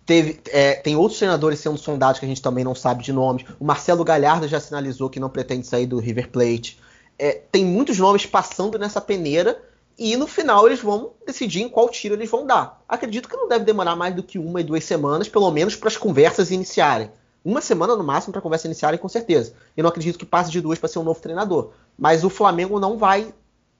[0.04, 3.44] teve, é, tem outros treinadores sendo sondados que a gente também não sabe de nomes.
[3.58, 6.78] O Marcelo Galhardo já sinalizou que não pretende sair do River Plate.
[7.18, 9.60] É, tem muitos nomes passando nessa peneira
[9.96, 12.82] e no final eles vão decidir em qual tiro eles vão dar.
[12.88, 15.88] Acredito que não deve demorar mais do que uma e duas semanas, pelo menos para
[15.88, 17.10] as conversas iniciarem.
[17.44, 19.52] Uma semana no máximo para a conversa iniciarem, com certeza.
[19.76, 21.72] Eu não acredito que passe de duas para ser um novo treinador.
[21.98, 23.32] Mas o Flamengo não vai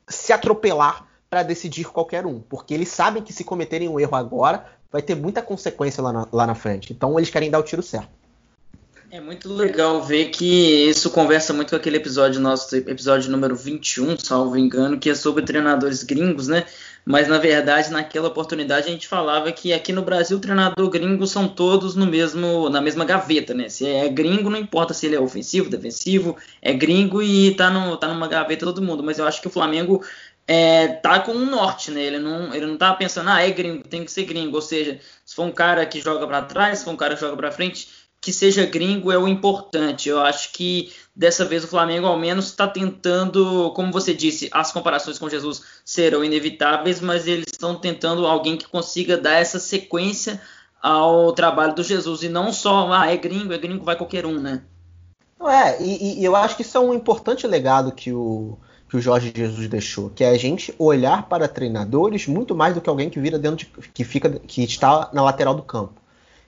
[0.08, 4.66] se atropelar para decidir qualquer um, porque eles sabem que se cometerem um erro agora,
[4.90, 6.92] vai ter muita consequência lá na, lá na frente.
[6.92, 8.10] Então eles querem dar o tiro certo.
[9.10, 14.18] É muito legal ver que isso conversa muito com aquele episódio nosso, episódio número 21,
[14.18, 16.64] salvo engano, que é sobre treinadores gringos, né?
[17.06, 21.46] Mas na verdade, naquela oportunidade a gente falava que aqui no Brasil treinador gringo são
[21.46, 23.68] todos no mesmo na mesma gaveta, né?
[23.68, 27.96] Se é gringo, não importa se ele é ofensivo, defensivo, é gringo e tá, no,
[27.98, 29.02] tá numa gaveta todo mundo.
[29.02, 30.02] Mas eu acho que o Flamengo
[30.46, 32.02] é, tá com um norte, né?
[32.02, 34.56] Ele não, ele não tá pensando, ah, é gringo, tem que ser gringo.
[34.56, 37.20] Ou seja, se for um cara que joga para trás, se for um cara que
[37.20, 37.88] joga para frente,
[38.24, 40.08] que seja gringo é o importante.
[40.08, 44.72] Eu acho que dessa vez o Flamengo ao menos está tentando, como você disse, as
[44.72, 50.40] comparações com Jesus serão inevitáveis, mas eles estão tentando alguém que consiga dar essa sequência
[50.82, 54.40] ao trabalho do Jesus e não só, ah, é gringo, é gringo, vai qualquer um,
[54.40, 54.62] né?
[55.46, 58.56] É, e, e eu acho que isso é um importante legado que o,
[58.88, 62.80] que o Jorge Jesus deixou, que é a gente olhar para treinadores muito mais do
[62.80, 66.03] que alguém que vira dentro de, que fica que está na lateral do campo.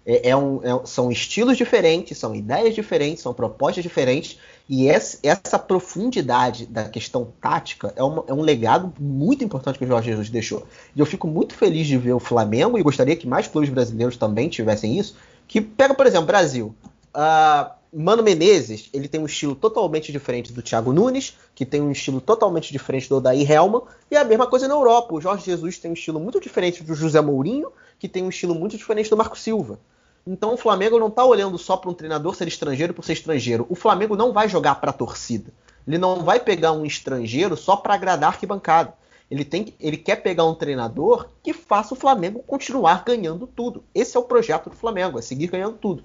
[0.06, 4.38] É, é um, é, são estilos diferentes, são ideias diferentes, são propostas diferentes,
[4.68, 9.84] e essa, essa profundidade da questão tática é, uma, é, um legado muito importante que
[9.84, 10.64] o Jorge Jesus deixou.
[10.94, 14.16] E eu fico muito feliz de ver o Flamengo, e gostaria que mais clubes brasileiros
[14.16, 15.16] também tivessem isso,
[15.48, 16.72] que pega, por exemplo, Brasil.
[17.12, 21.90] Uh, Mano Menezes, ele tem um estilo totalmente diferente do Thiago Nunes, que tem um
[21.90, 25.14] estilo totalmente diferente do Odair Helman, e a mesma coisa na Europa.
[25.14, 28.54] O Jorge Jesus tem um estilo muito diferente do José Mourinho, que tem um estilo
[28.54, 29.80] muito diferente do Marco Silva.
[30.26, 33.64] Então o Flamengo não está olhando só para um treinador ser estrangeiro por ser estrangeiro.
[33.68, 35.52] O Flamengo não vai jogar para a torcida.
[35.86, 38.92] Ele não vai pegar um estrangeiro só para agradar arquibancada.
[39.30, 43.84] Ele, tem, ele quer pegar um treinador que faça o Flamengo continuar ganhando tudo.
[43.94, 46.02] Esse é o projeto do Flamengo, é seguir ganhando tudo.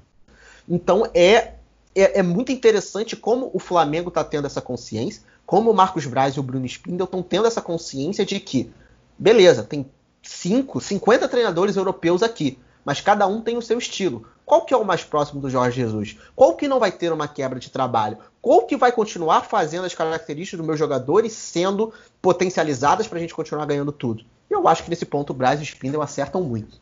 [0.69, 1.55] Então é,
[1.95, 6.35] é, é muito interessante como o Flamengo está tendo essa consciência, como o Marcos Braz
[6.35, 8.71] e o Bruno Spindel estão tendo essa consciência de que,
[9.17, 9.89] beleza, tem
[10.21, 14.27] 5, 50 treinadores europeus aqui mas cada um tem o seu estilo.
[14.45, 16.17] Qual que é o mais próximo do Jorge Jesus?
[16.35, 18.17] Qual que não vai ter uma quebra de trabalho?
[18.41, 23.33] Qual que vai continuar fazendo as características dos meus jogadores sendo potencializadas para a gente
[23.33, 24.25] continuar ganhando tudo?
[24.49, 26.81] Eu acho que nesse ponto o Braz e o Spindle acertam muito.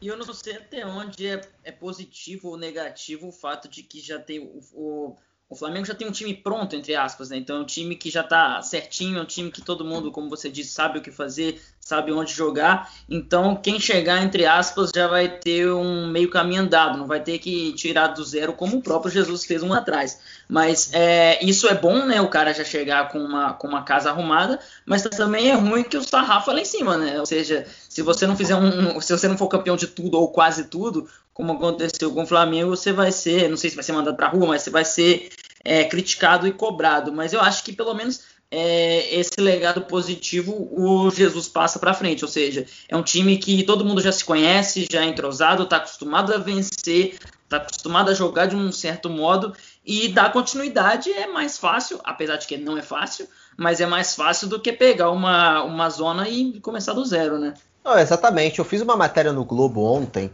[0.00, 4.00] E eu não sei até onde é, é, positivo ou negativo o fato de que
[4.00, 5.16] já tem o, o
[5.48, 7.38] o Flamengo já tem um time pronto, entre aspas, né?
[7.38, 10.28] Então é um time que já está certinho, é um time que todo mundo, como
[10.28, 12.92] você disse, sabe o que fazer, sabe onde jogar.
[13.08, 17.38] Então quem chegar, entre aspas, já vai ter um meio caminho andado, não vai ter
[17.38, 20.20] que tirar do zero como o próprio Jesus fez um atrás.
[20.46, 22.20] Mas é, isso é bom, né?
[22.20, 25.96] O cara já chegar com uma, com uma casa arrumada, mas também é ruim que
[25.96, 27.18] o sarrafo é lá em cima, né?
[27.18, 29.00] Ou seja, se você não fizer um.
[29.00, 32.76] Se você não for campeão de tudo ou quase tudo, como aconteceu com o Flamengo,
[32.76, 34.84] você vai ser, não sei se vai ser mandado para a rua, mas você vai
[34.84, 35.30] ser
[35.64, 37.12] é, criticado e cobrado.
[37.12, 42.24] Mas eu acho que pelo menos é, esse legado positivo o Jesus passa para frente.
[42.24, 45.76] Ou seja, é um time que todo mundo já se conhece, já é entrosado, está
[45.76, 49.52] acostumado a vencer, está acostumado a jogar de um certo modo
[49.84, 53.26] e dar continuidade é mais fácil, apesar de que não é fácil,
[53.56, 57.54] mas é mais fácil do que pegar uma, uma zona e começar do zero, né?
[57.84, 58.58] Não, exatamente.
[58.58, 60.30] Eu fiz uma matéria no Globo ontem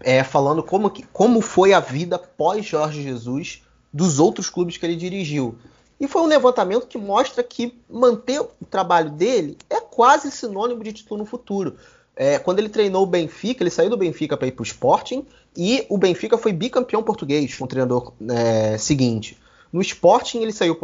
[0.00, 3.62] é, falando como, que, como foi a vida pós Jorge Jesus
[3.92, 5.58] dos outros clubes que ele dirigiu.
[6.00, 10.92] E foi um levantamento que mostra que manter o trabalho dele é quase sinônimo de
[10.92, 11.76] título no futuro.
[12.14, 15.26] É, quando ele treinou o Benfica, ele saiu do Benfica para ir para o Sporting
[15.56, 19.38] e o Benfica foi bicampeão português com o treinador é, seguinte.
[19.72, 20.76] No Sporting ele saiu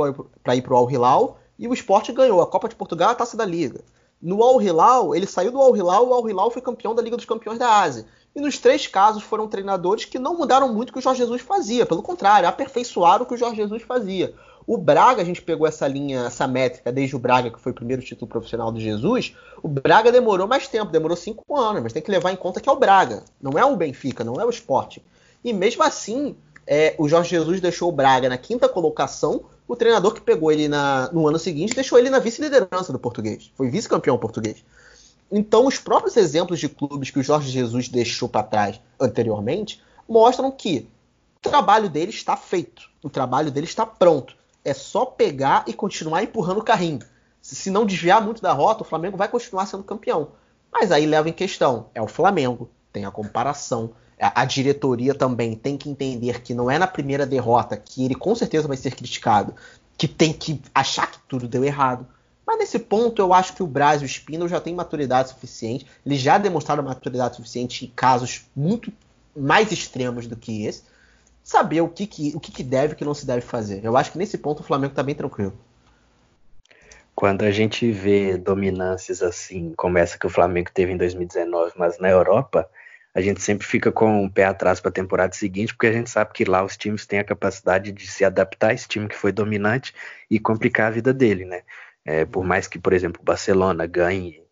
[0.43, 3.13] para ir para o Al Hilal e o Sporting ganhou a Copa de Portugal e
[3.13, 3.81] a Taça da Liga.
[4.21, 7.17] No Al Hilal, ele saiu do Al Hilal, o Al Hilal foi campeão da Liga
[7.17, 8.07] dos Campeões da Ásia.
[8.35, 11.43] E nos três casos foram treinadores que não mudaram muito o que o Jorge Jesus
[11.43, 14.35] fazia, pelo contrário, aperfeiçoaram o que o Jorge Jesus fazia.
[14.67, 17.75] O Braga, a gente pegou essa linha, essa métrica desde o Braga, que foi o
[17.75, 19.37] primeiro título profissional do Jesus.
[19.63, 22.69] O Braga demorou mais tempo, demorou cinco anos, mas tem que levar em conta que
[22.69, 24.99] é o Braga, não é o Benfica, não é o Sport.
[25.45, 26.35] E mesmo assim,
[26.67, 29.45] é, o Jorge Jesus deixou o Braga na quinta colocação.
[29.69, 33.51] O treinador que pegou ele na, no ano seguinte deixou ele na vice-liderança do português.
[33.55, 34.65] Foi vice-campeão português.
[35.31, 40.51] Então, os próprios exemplos de clubes que o Jorge Jesus deixou para trás anteriormente mostram
[40.51, 40.89] que
[41.37, 44.37] o trabalho dele está feito, o trabalho dele está pronto.
[44.65, 47.01] É só pegar e continuar empurrando o carrinho.
[47.43, 50.29] Se não desviar muito da rota, o Flamengo vai continuar sendo campeão.
[50.73, 53.93] Mas aí leva em questão: é o Flamengo, tem a comparação.
[54.19, 58.35] A diretoria também tem que entender que não é na primeira derrota que ele com
[58.35, 59.55] certeza vai ser criticado,
[59.99, 62.07] que tem que achar que tudo deu errado.
[62.47, 65.87] Mas nesse ponto eu acho que o Braz e o Spindle já têm maturidade suficiente.
[66.07, 68.93] Eles já demonstraram maturidade suficiente em casos muito
[69.37, 70.83] mais extremos do que esse.
[71.45, 73.85] Saber o que, que, o que, que deve e o que não se deve fazer.
[73.85, 75.53] Eu acho que nesse ponto o Flamengo está bem tranquilo.
[77.15, 81.99] Quando a gente vê dominâncias assim, como essa que o Flamengo teve em 2019, mas
[81.99, 82.69] na Europa,
[83.15, 86.09] a gente sempre fica com o pé atrás para a temporada seguinte, porque a gente
[86.09, 89.15] sabe que lá os times têm a capacidade de se adaptar a esse time que
[89.15, 89.95] foi dominante
[90.29, 91.63] e complicar a vida dele, né?
[92.05, 94.43] É, por mais que, por exemplo, o Barcelona ganhe,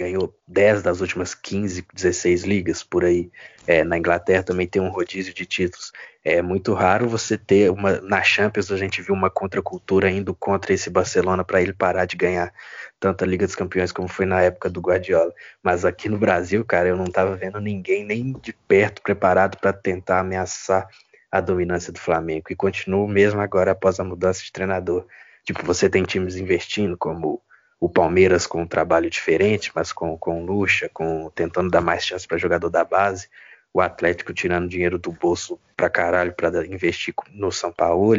[0.00, 3.30] ganhou 10 das últimas 15, 16 ligas por aí.
[3.66, 5.92] É, na Inglaterra também tem um rodízio de títulos.
[6.24, 8.00] É muito raro você ter uma.
[8.00, 12.16] Na Champions a gente viu uma contracultura indo contra esse Barcelona para ele parar de
[12.16, 12.52] ganhar
[12.98, 15.32] tanto a Liga dos Campeões como foi na época do Guardiola.
[15.62, 19.72] Mas aqui no Brasil, cara, eu não estava vendo ninguém nem de perto preparado para
[19.72, 20.88] tentar ameaçar
[21.30, 22.46] a dominância do Flamengo.
[22.50, 25.06] E continua mesmo agora após a mudança de treinador.
[25.44, 27.40] Tipo, você tem times investindo, como
[27.80, 32.28] o Palmeiras com um trabalho diferente, mas com, com luxa, com tentando dar mais chance
[32.28, 33.26] para jogador da base.
[33.72, 38.14] O Atlético tirando dinheiro do bolso para caralho para investir no São Paulo.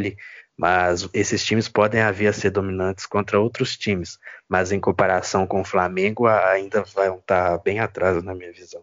[0.57, 5.62] Mas esses times podem haver a ser dominantes contra outros times, mas em comparação com
[5.62, 8.82] o Flamengo ainda vão estar tá bem atrás na minha visão.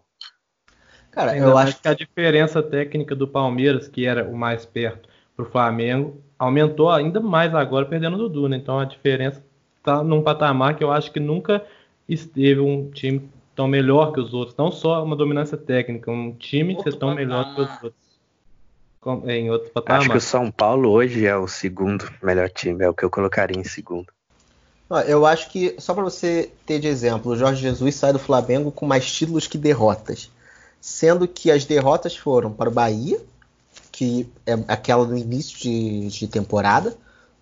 [1.11, 5.45] Cara, eu acho que a diferença técnica do Palmeiras, que era o mais perto, para
[5.45, 8.57] o Flamengo, aumentou ainda mais agora perdendo o Dudu, né?
[8.57, 9.45] Então a diferença
[9.79, 11.65] está num patamar que eu acho que nunca
[12.09, 14.57] esteve um time tão melhor que os outros.
[14.57, 17.27] Não só uma dominância técnica, um time outro ser tão patamar.
[17.27, 18.09] melhor que os outros.
[19.27, 20.01] Em outro patamar.
[20.01, 23.11] Acho que o São Paulo hoje é o segundo melhor time, é o que eu
[23.11, 24.07] colocaria em segundo.
[25.07, 28.73] Eu acho que, só para você ter de exemplo, o Jorge Jesus sai do Flamengo
[28.73, 30.31] com mais títulos que derrotas.
[30.81, 33.21] sendo que as derrotas foram para o Bahia,
[33.93, 36.97] que é aquela no início de, de temporada,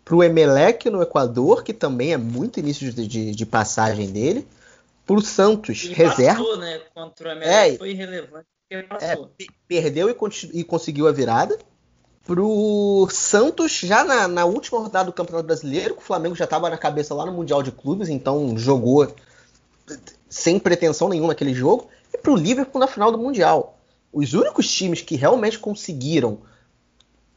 [0.06, 4.46] para o Emelec no Equador, que também é muito início de, de, de passagem dele,
[5.04, 6.44] para o Santos, e reserva.
[6.44, 6.80] Passou, né?
[6.94, 8.46] Contra o Emelec é, foi irrelevante.
[9.00, 9.16] É,
[9.66, 10.16] perdeu e,
[10.52, 11.58] e, conseguiu a virada.
[12.24, 16.78] Pro Santos, já na, na, última rodada do Campeonato Brasileiro, o Flamengo já estava na
[16.78, 19.12] cabeça lá no Mundial de Clubes, então jogou
[20.28, 21.88] sem pretensão nenhuma aquele jogo.
[22.14, 23.76] E pro Liverpool na final do Mundial.
[24.12, 26.38] Os únicos times que realmente conseguiram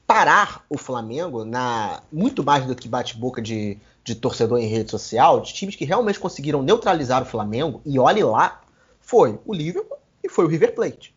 [0.09, 5.39] parar o Flamengo, na muito mais do que bate-boca de, de torcedor em rede social,
[5.39, 8.59] de times que realmente conseguiram neutralizar o Flamengo, e olhe lá,
[8.99, 11.13] foi o Liverpool e foi o River Plate.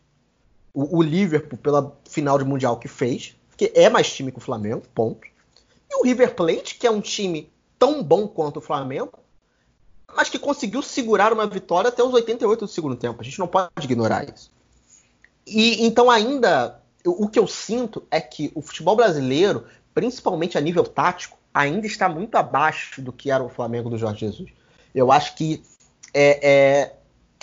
[0.71, 4.41] O, o Liverpool, pela final de Mundial que fez, que é mais time que o
[4.41, 5.27] Flamengo, ponto.
[5.89, 9.17] E o River Plate, que é um time tão bom quanto o Flamengo,
[10.15, 13.19] mas que conseguiu segurar uma vitória até os 88 do segundo tempo.
[13.19, 14.51] A gente não pode ignorar isso.
[15.47, 20.83] E então ainda o que eu sinto é que o futebol brasileiro, principalmente a nível
[20.83, 24.49] tático, ainda está muito abaixo do que era o Flamengo do Jorge Jesus.
[24.93, 25.61] Eu acho que
[26.13, 26.95] é, é,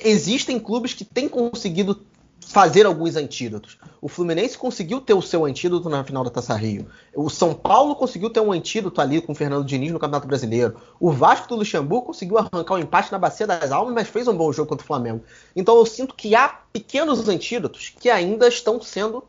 [0.02, 2.04] existem clubes que têm conseguido
[2.50, 3.78] fazer alguns antídotos.
[4.00, 6.86] O Fluminense conseguiu ter o seu antídoto na final da Taça Rio.
[7.14, 10.76] O São Paulo conseguiu ter um antídoto ali com o Fernando Diniz no Campeonato Brasileiro.
[10.98, 14.26] O Vasco do Luxemburgo conseguiu arrancar o um empate na Bacia das Almas, mas fez
[14.26, 15.22] um bom jogo contra o Flamengo.
[15.54, 19.22] Então eu sinto que há pequenos antídotos que ainda estão sendo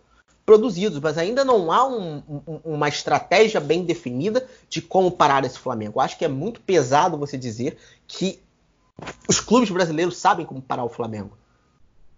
[0.52, 5.58] produzidos, mas ainda não há um, um, uma estratégia bem definida de como parar esse
[5.58, 5.94] Flamengo.
[5.96, 8.42] Eu acho que é muito pesado você dizer que
[9.30, 11.38] os clubes brasileiros sabem como parar o Flamengo.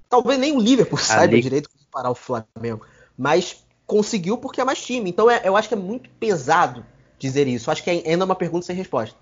[0.10, 1.08] Talvez nem o Liverpool Ali...
[1.08, 5.12] saiba direito como parar o Flamengo, mas conseguiu porque é mais time.
[5.12, 6.84] Então é, eu acho que é muito pesado
[7.20, 7.70] dizer isso.
[7.70, 9.16] Eu acho que é ainda uma pergunta sem resposta.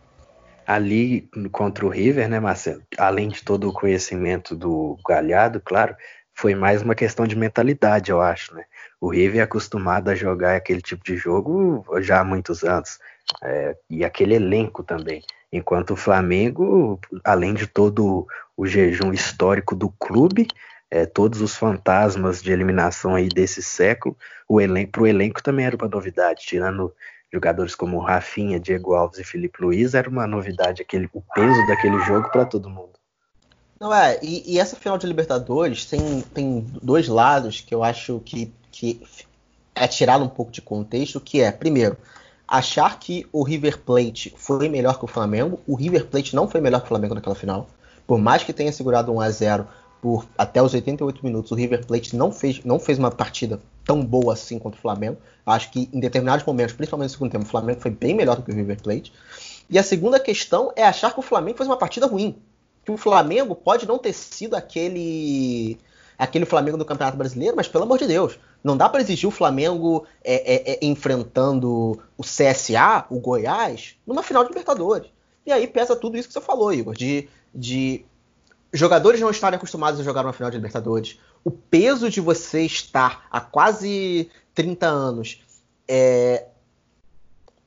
[0.65, 2.81] Ali contra o River, né, Marcelo?
[2.97, 5.97] Além de todo o conhecimento do Galhardo, claro,
[6.41, 8.65] foi mais uma questão de mentalidade, eu acho, né?
[8.99, 12.97] O River é acostumado a jogar aquele tipo de jogo já há muitos anos.
[13.43, 15.21] É, e aquele elenco também.
[15.53, 18.25] Enquanto o Flamengo, além de todo
[18.57, 20.47] o jejum histórico do clube,
[20.89, 24.17] é, todos os fantasmas de eliminação aí desse século,
[24.49, 26.91] o elenco, pro elenco também era uma novidade, tirando
[27.31, 31.99] jogadores como Rafinha, Diego Alves e Felipe Luiz, era uma novidade aquele, o peso daquele
[31.99, 33.00] jogo para todo mundo.
[33.81, 38.21] Não é, e, e, essa final de Libertadores tem, tem dois lados que eu acho
[38.23, 39.01] que, que
[39.73, 41.97] é tirado um pouco de contexto, que é, primeiro,
[42.47, 45.59] achar que o River Plate foi melhor que o Flamengo.
[45.65, 47.67] O River Plate não foi melhor que o Flamengo naquela final.
[48.05, 49.67] Por mais que tenha segurado 1 a 0
[49.99, 54.05] por até os 88 minutos, o River Plate não fez, não fez uma partida tão
[54.05, 55.17] boa assim contra o Flamengo.
[55.43, 58.43] Acho que em determinados momentos, principalmente no segundo tempo, o Flamengo foi bem melhor do
[58.43, 59.11] que o River Plate.
[59.67, 62.39] E a segunda questão é achar que o Flamengo fez uma partida ruim
[62.83, 65.77] que o Flamengo pode não ter sido aquele
[66.17, 69.31] aquele Flamengo do Campeonato Brasileiro, mas pelo amor de Deus, não dá para exigir o
[69.31, 75.09] Flamengo é, é, é, enfrentando o CSA, o Goiás, numa final de Libertadores.
[75.43, 78.05] E aí pesa tudo isso que você falou, Igor, de, de
[78.71, 83.25] jogadores não estarem acostumados a jogar uma final de Libertadores, o peso de você estar
[83.31, 85.41] há quase 30 anos
[85.87, 86.45] é,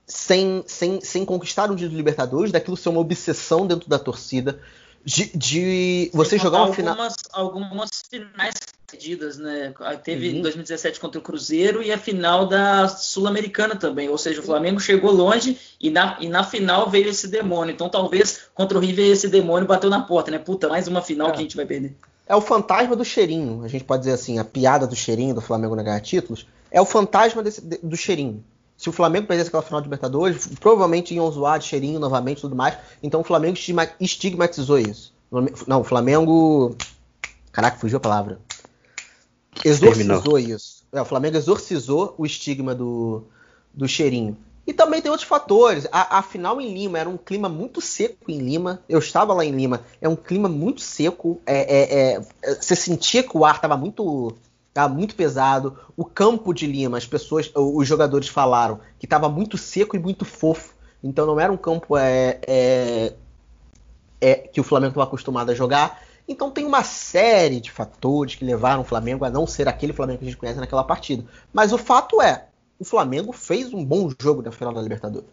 [0.07, 4.61] sem, sem, sem conquistar um título de Libertadores, daquilo ser uma obsessão dentro da torcida,
[5.05, 6.97] de, de você jogar uma final.
[7.33, 8.55] Algumas finais
[8.91, 9.75] perdidas, né?
[10.03, 10.37] Teve uhum.
[10.37, 14.09] em 2017 contra o Cruzeiro e a final da Sul-Americana também.
[14.09, 17.75] Ou seja, o Flamengo chegou longe e na, e na final veio esse demônio.
[17.75, 20.39] Então talvez contra o River esse demônio bateu na porta, né?
[20.39, 21.33] Puta, mais uma final é.
[21.33, 21.95] que a gente vai perder.
[22.27, 25.43] É o fantasma do cheirinho, a gente pode dizer assim, a piada do cheirinho do
[25.43, 26.47] Flamengo na ganhar títulos.
[26.71, 28.43] É o fantasma desse, do cheirinho.
[28.85, 32.41] Se o Flamengo perdesse aquela final de Libertadores, provavelmente iam zoar de cheirinho novamente e
[32.43, 32.77] tudo mais.
[33.03, 33.57] Então o Flamengo
[33.99, 35.15] estigmatizou isso.
[35.67, 36.77] Não, o Flamengo.
[37.51, 38.39] Caraca, fugiu a palavra.
[39.65, 40.39] Exorcizou Terminou.
[40.39, 40.85] isso.
[40.93, 43.25] É, o Flamengo exorcizou o estigma do,
[43.73, 44.37] do cheirinho.
[44.67, 45.89] E também tem outros fatores.
[45.91, 48.83] A, a, final em Lima era um clima muito seco em Lima.
[48.87, 49.81] Eu estava lá em Lima.
[49.99, 51.41] É um clima muito seco.
[51.47, 54.37] É, é, é, você sentia que o ar estava muito
[54.75, 55.79] Tá muito pesado.
[55.97, 60.25] O campo de Lima, as pessoas, os jogadores falaram que estava muito seco e muito
[60.25, 60.75] fofo.
[61.03, 63.13] Então não era um campo é, é,
[64.21, 66.03] é que o Flamengo estava acostumado a jogar.
[66.27, 70.19] Então tem uma série de fatores que levaram o Flamengo a não ser aquele Flamengo
[70.19, 71.25] que a gente conhece naquela partida.
[71.53, 75.29] Mas o fato é, o Flamengo fez um bom jogo na final da Libertadores.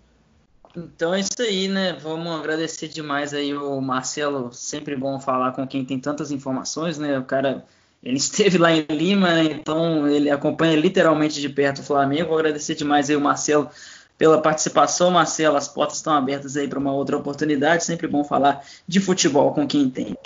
[0.75, 1.93] Então é isso aí, né?
[1.93, 4.53] Vamos agradecer demais aí o Marcelo.
[4.53, 7.17] Sempre bom falar com quem tem tantas informações, né?
[7.17, 7.65] O cara
[8.03, 12.29] ele esteve lá em Lima, então ele acompanha literalmente de perto o Flamengo.
[12.29, 13.69] Vou agradecer demais aí o Marcelo
[14.17, 15.11] pela participação.
[15.11, 17.83] Marcelo, as portas estão abertas aí para uma outra oportunidade.
[17.83, 20.17] Sempre bom falar de futebol com quem tem.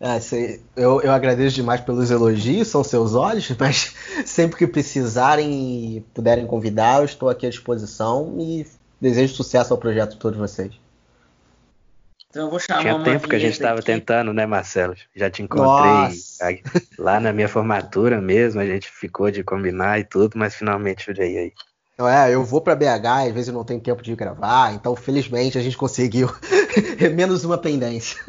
[0.00, 0.20] É,
[0.76, 3.92] eu, eu agradeço demais pelos elogios, são seus olhos, mas
[4.24, 8.64] sempre que precisarem e puderem convidar, eu estou aqui à disposição e
[9.00, 10.72] desejo sucesso ao projeto de todos vocês.
[12.30, 14.94] Então eu vou chamar Tinha tempo que a gente estava tentando, né, Marcelo?
[15.14, 16.10] Já te encontrei
[16.98, 21.40] lá na minha formatura mesmo, a gente ficou de combinar e tudo, mas finalmente veio
[21.40, 21.52] aí.
[22.00, 25.58] É, eu vou para BH, às vezes eu não tenho tempo de gravar, então felizmente
[25.58, 26.28] a gente conseguiu
[27.16, 28.22] menos uma pendência.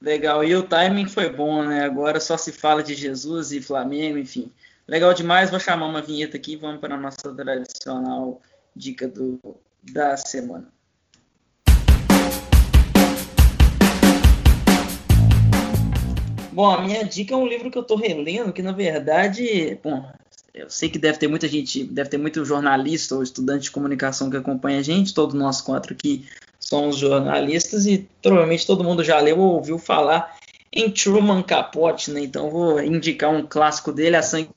[0.00, 1.84] Legal, e o timing foi bom, né?
[1.84, 4.50] Agora só se fala de Jesus e Flamengo, enfim.
[4.88, 8.40] Legal demais, vou chamar uma vinheta aqui e vamos para a nossa tradicional
[8.74, 9.38] dica do,
[9.82, 10.66] da semana.
[16.52, 20.04] Bom, a minha dica é um livro que eu estou relendo, que na verdade, bom,
[20.52, 24.28] eu sei que deve ter muita gente, deve ter muito jornalista ou estudante de comunicação
[24.28, 26.26] que acompanha a gente, todos nós quatro aqui
[26.58, 30.36] somos jornalistas e provavelmente todo mundo já leu ou ouviu falar
[30.72, 32.20] em Truman Capote, né?
[32.20, 34.50] Então vou indicar um clássico dele, a sangue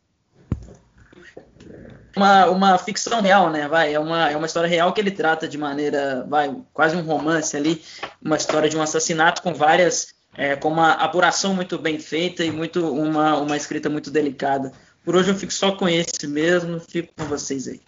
[2.15, 3.67] uma, uma ficção real, né?
[3.67, 7.01] Vai, é uma, é uma história real que ele trata de maneira, vai, quase um
[7.01, 7.81] romance ali,
[8.21, 12.51] uma história de um assassinato com várias, é, com uma apuração muito bem feita e
[12.51, 14.71] muito uma, uma escrita muito delicada.
[15.03, 17.81] Por hoje eu fico só com esse mesmo, fico com vocês aí.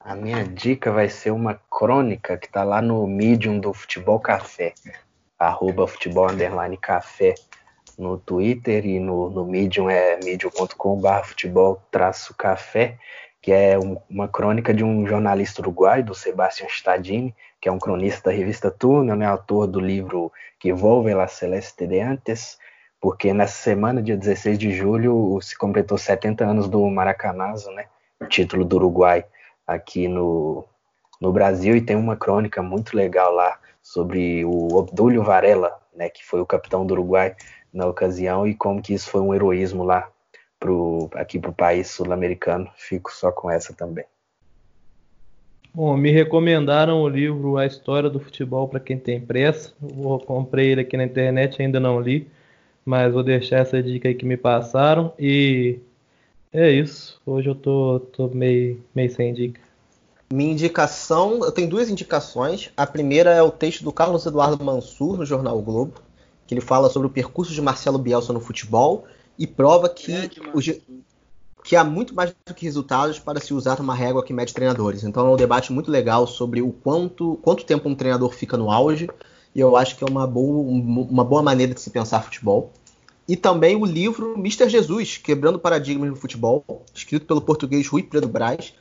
[0.00, 4.74] A minha dica vai ser uma crônica que está lá no Medium do Futebol Café,
[5.38, 7.34] arroba futebol underline café
[7.98, 12.98] no Twitter e no, no Medium é medium.com.br futebol traço café,
[13.44, 17.78] que é um, uma crônica de um jornalista uruguaio, do Sebastião Stadini, que é um
[17.78, 22.56] cronista da revista Túnel, né, autor do livro Que Volve la Celeste de Antes,
[22.98, 27.84] porque nessa semana, dia 16 de julho, se completou 70 anos do Maracanazo, né,
[28.18, 29.26] o título do Uruguai
[29.66, 30.64] aqui no,
[31.20, 36.24] no Brasil, e tem uma crônica muito legal lá sobre o Obdúlio Varela, né, que
[36.24, 37.36] foi o capitão do Uruguai
[37.70, 40.08] na ocasião e como que isso foi um heroísmo lá
[40.64, 42.66] pro, aqui para o país sul-americano.
[42.74, 44.06] Fico só com essa também.
[45.74, 49.74] Bom, me recomendaram o livro A História do Futebol para quem tem pressa.
[49.82, 52.26] Eu comprei ele aqui na internet, ainda não li,
[52.82, 55.12] mas vou deixar essa dica aí que me passaram.
[55.18, 55.80] E
[56.50, 57.20] é isso.
[57.26, 59.60] Hoje eu tô, tô meio, meio sem dica.
[60.32, 62.72] Minha indicação, eu tenho duas indicações.
[62.74, 66.00] A primeira é o texto do Carlos Eduardo Mansur no jornal o Globo
[66.46, 69.06] que ele fala sobre o percurso de Marcelo Bielsa no futebol
[69.38, 70.12] e prova que,
[70.52, 70.60] o,
[71.64, 75.02] que há muito mais do que resultados para se usar uma régua que mede treinadores.
[75.02, 78.70] Então é um debate muito legal sobre o quanto, quanto tempo um treinador fica no
[78.70, 79.08] auge,
[79.54, 82.72] e eu acho que é uma boa, uma boa maneira de se pensar futebol.
[83.26, 88.28] E também o livro Mister Jesus, Quebrando Paradigmas no Futebol, escrito pelo português Rui Pedro
[88.28, 88.74] Braz,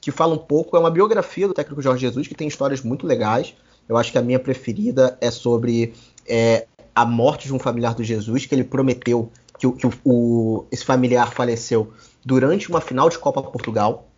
[0.00, 3.06] que fala um pouco, é uma biografia do técnico Jorge Jesus, que tem histórias muito
[3.06, 3.54] legais.
[3.88, 5.94] Eu acho que a minha preferida é sobre
[6.28, 10.66] é, a morte de um familiar do Jesus, que ele prometeu que, o, que o,
[10.70, 11.92] esse familiar faleceu
[12.24, 14.08] durante uma final de Copa Portugal.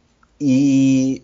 [0.41, 1.23] E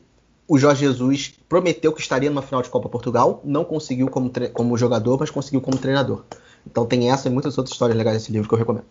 [0.48, 4.76] o Jorge Jesus prometeu que estaria numa final de Copa Portugal, não conseguiu como, como
[4.76, 6.24] jogador, mas conseguiu como treinador.
[6.66, 8.86] Então tem essa e muitas outras histórias legais nesse livro que eu recomendo.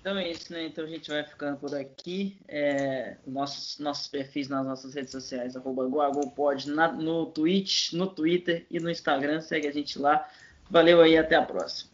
[0.00, 0.66] Então é isso, né?
[0.66, 2.36] Então a gente vai ficando por aqui.
[2.48, 8.80] É, nossos, nossos perfis nas nossas redes sociais, arroba GoagolPod, no Twitch, no Twitter e
[8.80, 9.40] no Instagram.
[9.40, 10.28] Segue a gente lá.
[10.68, 11.91] Valeu aí, até a próxima.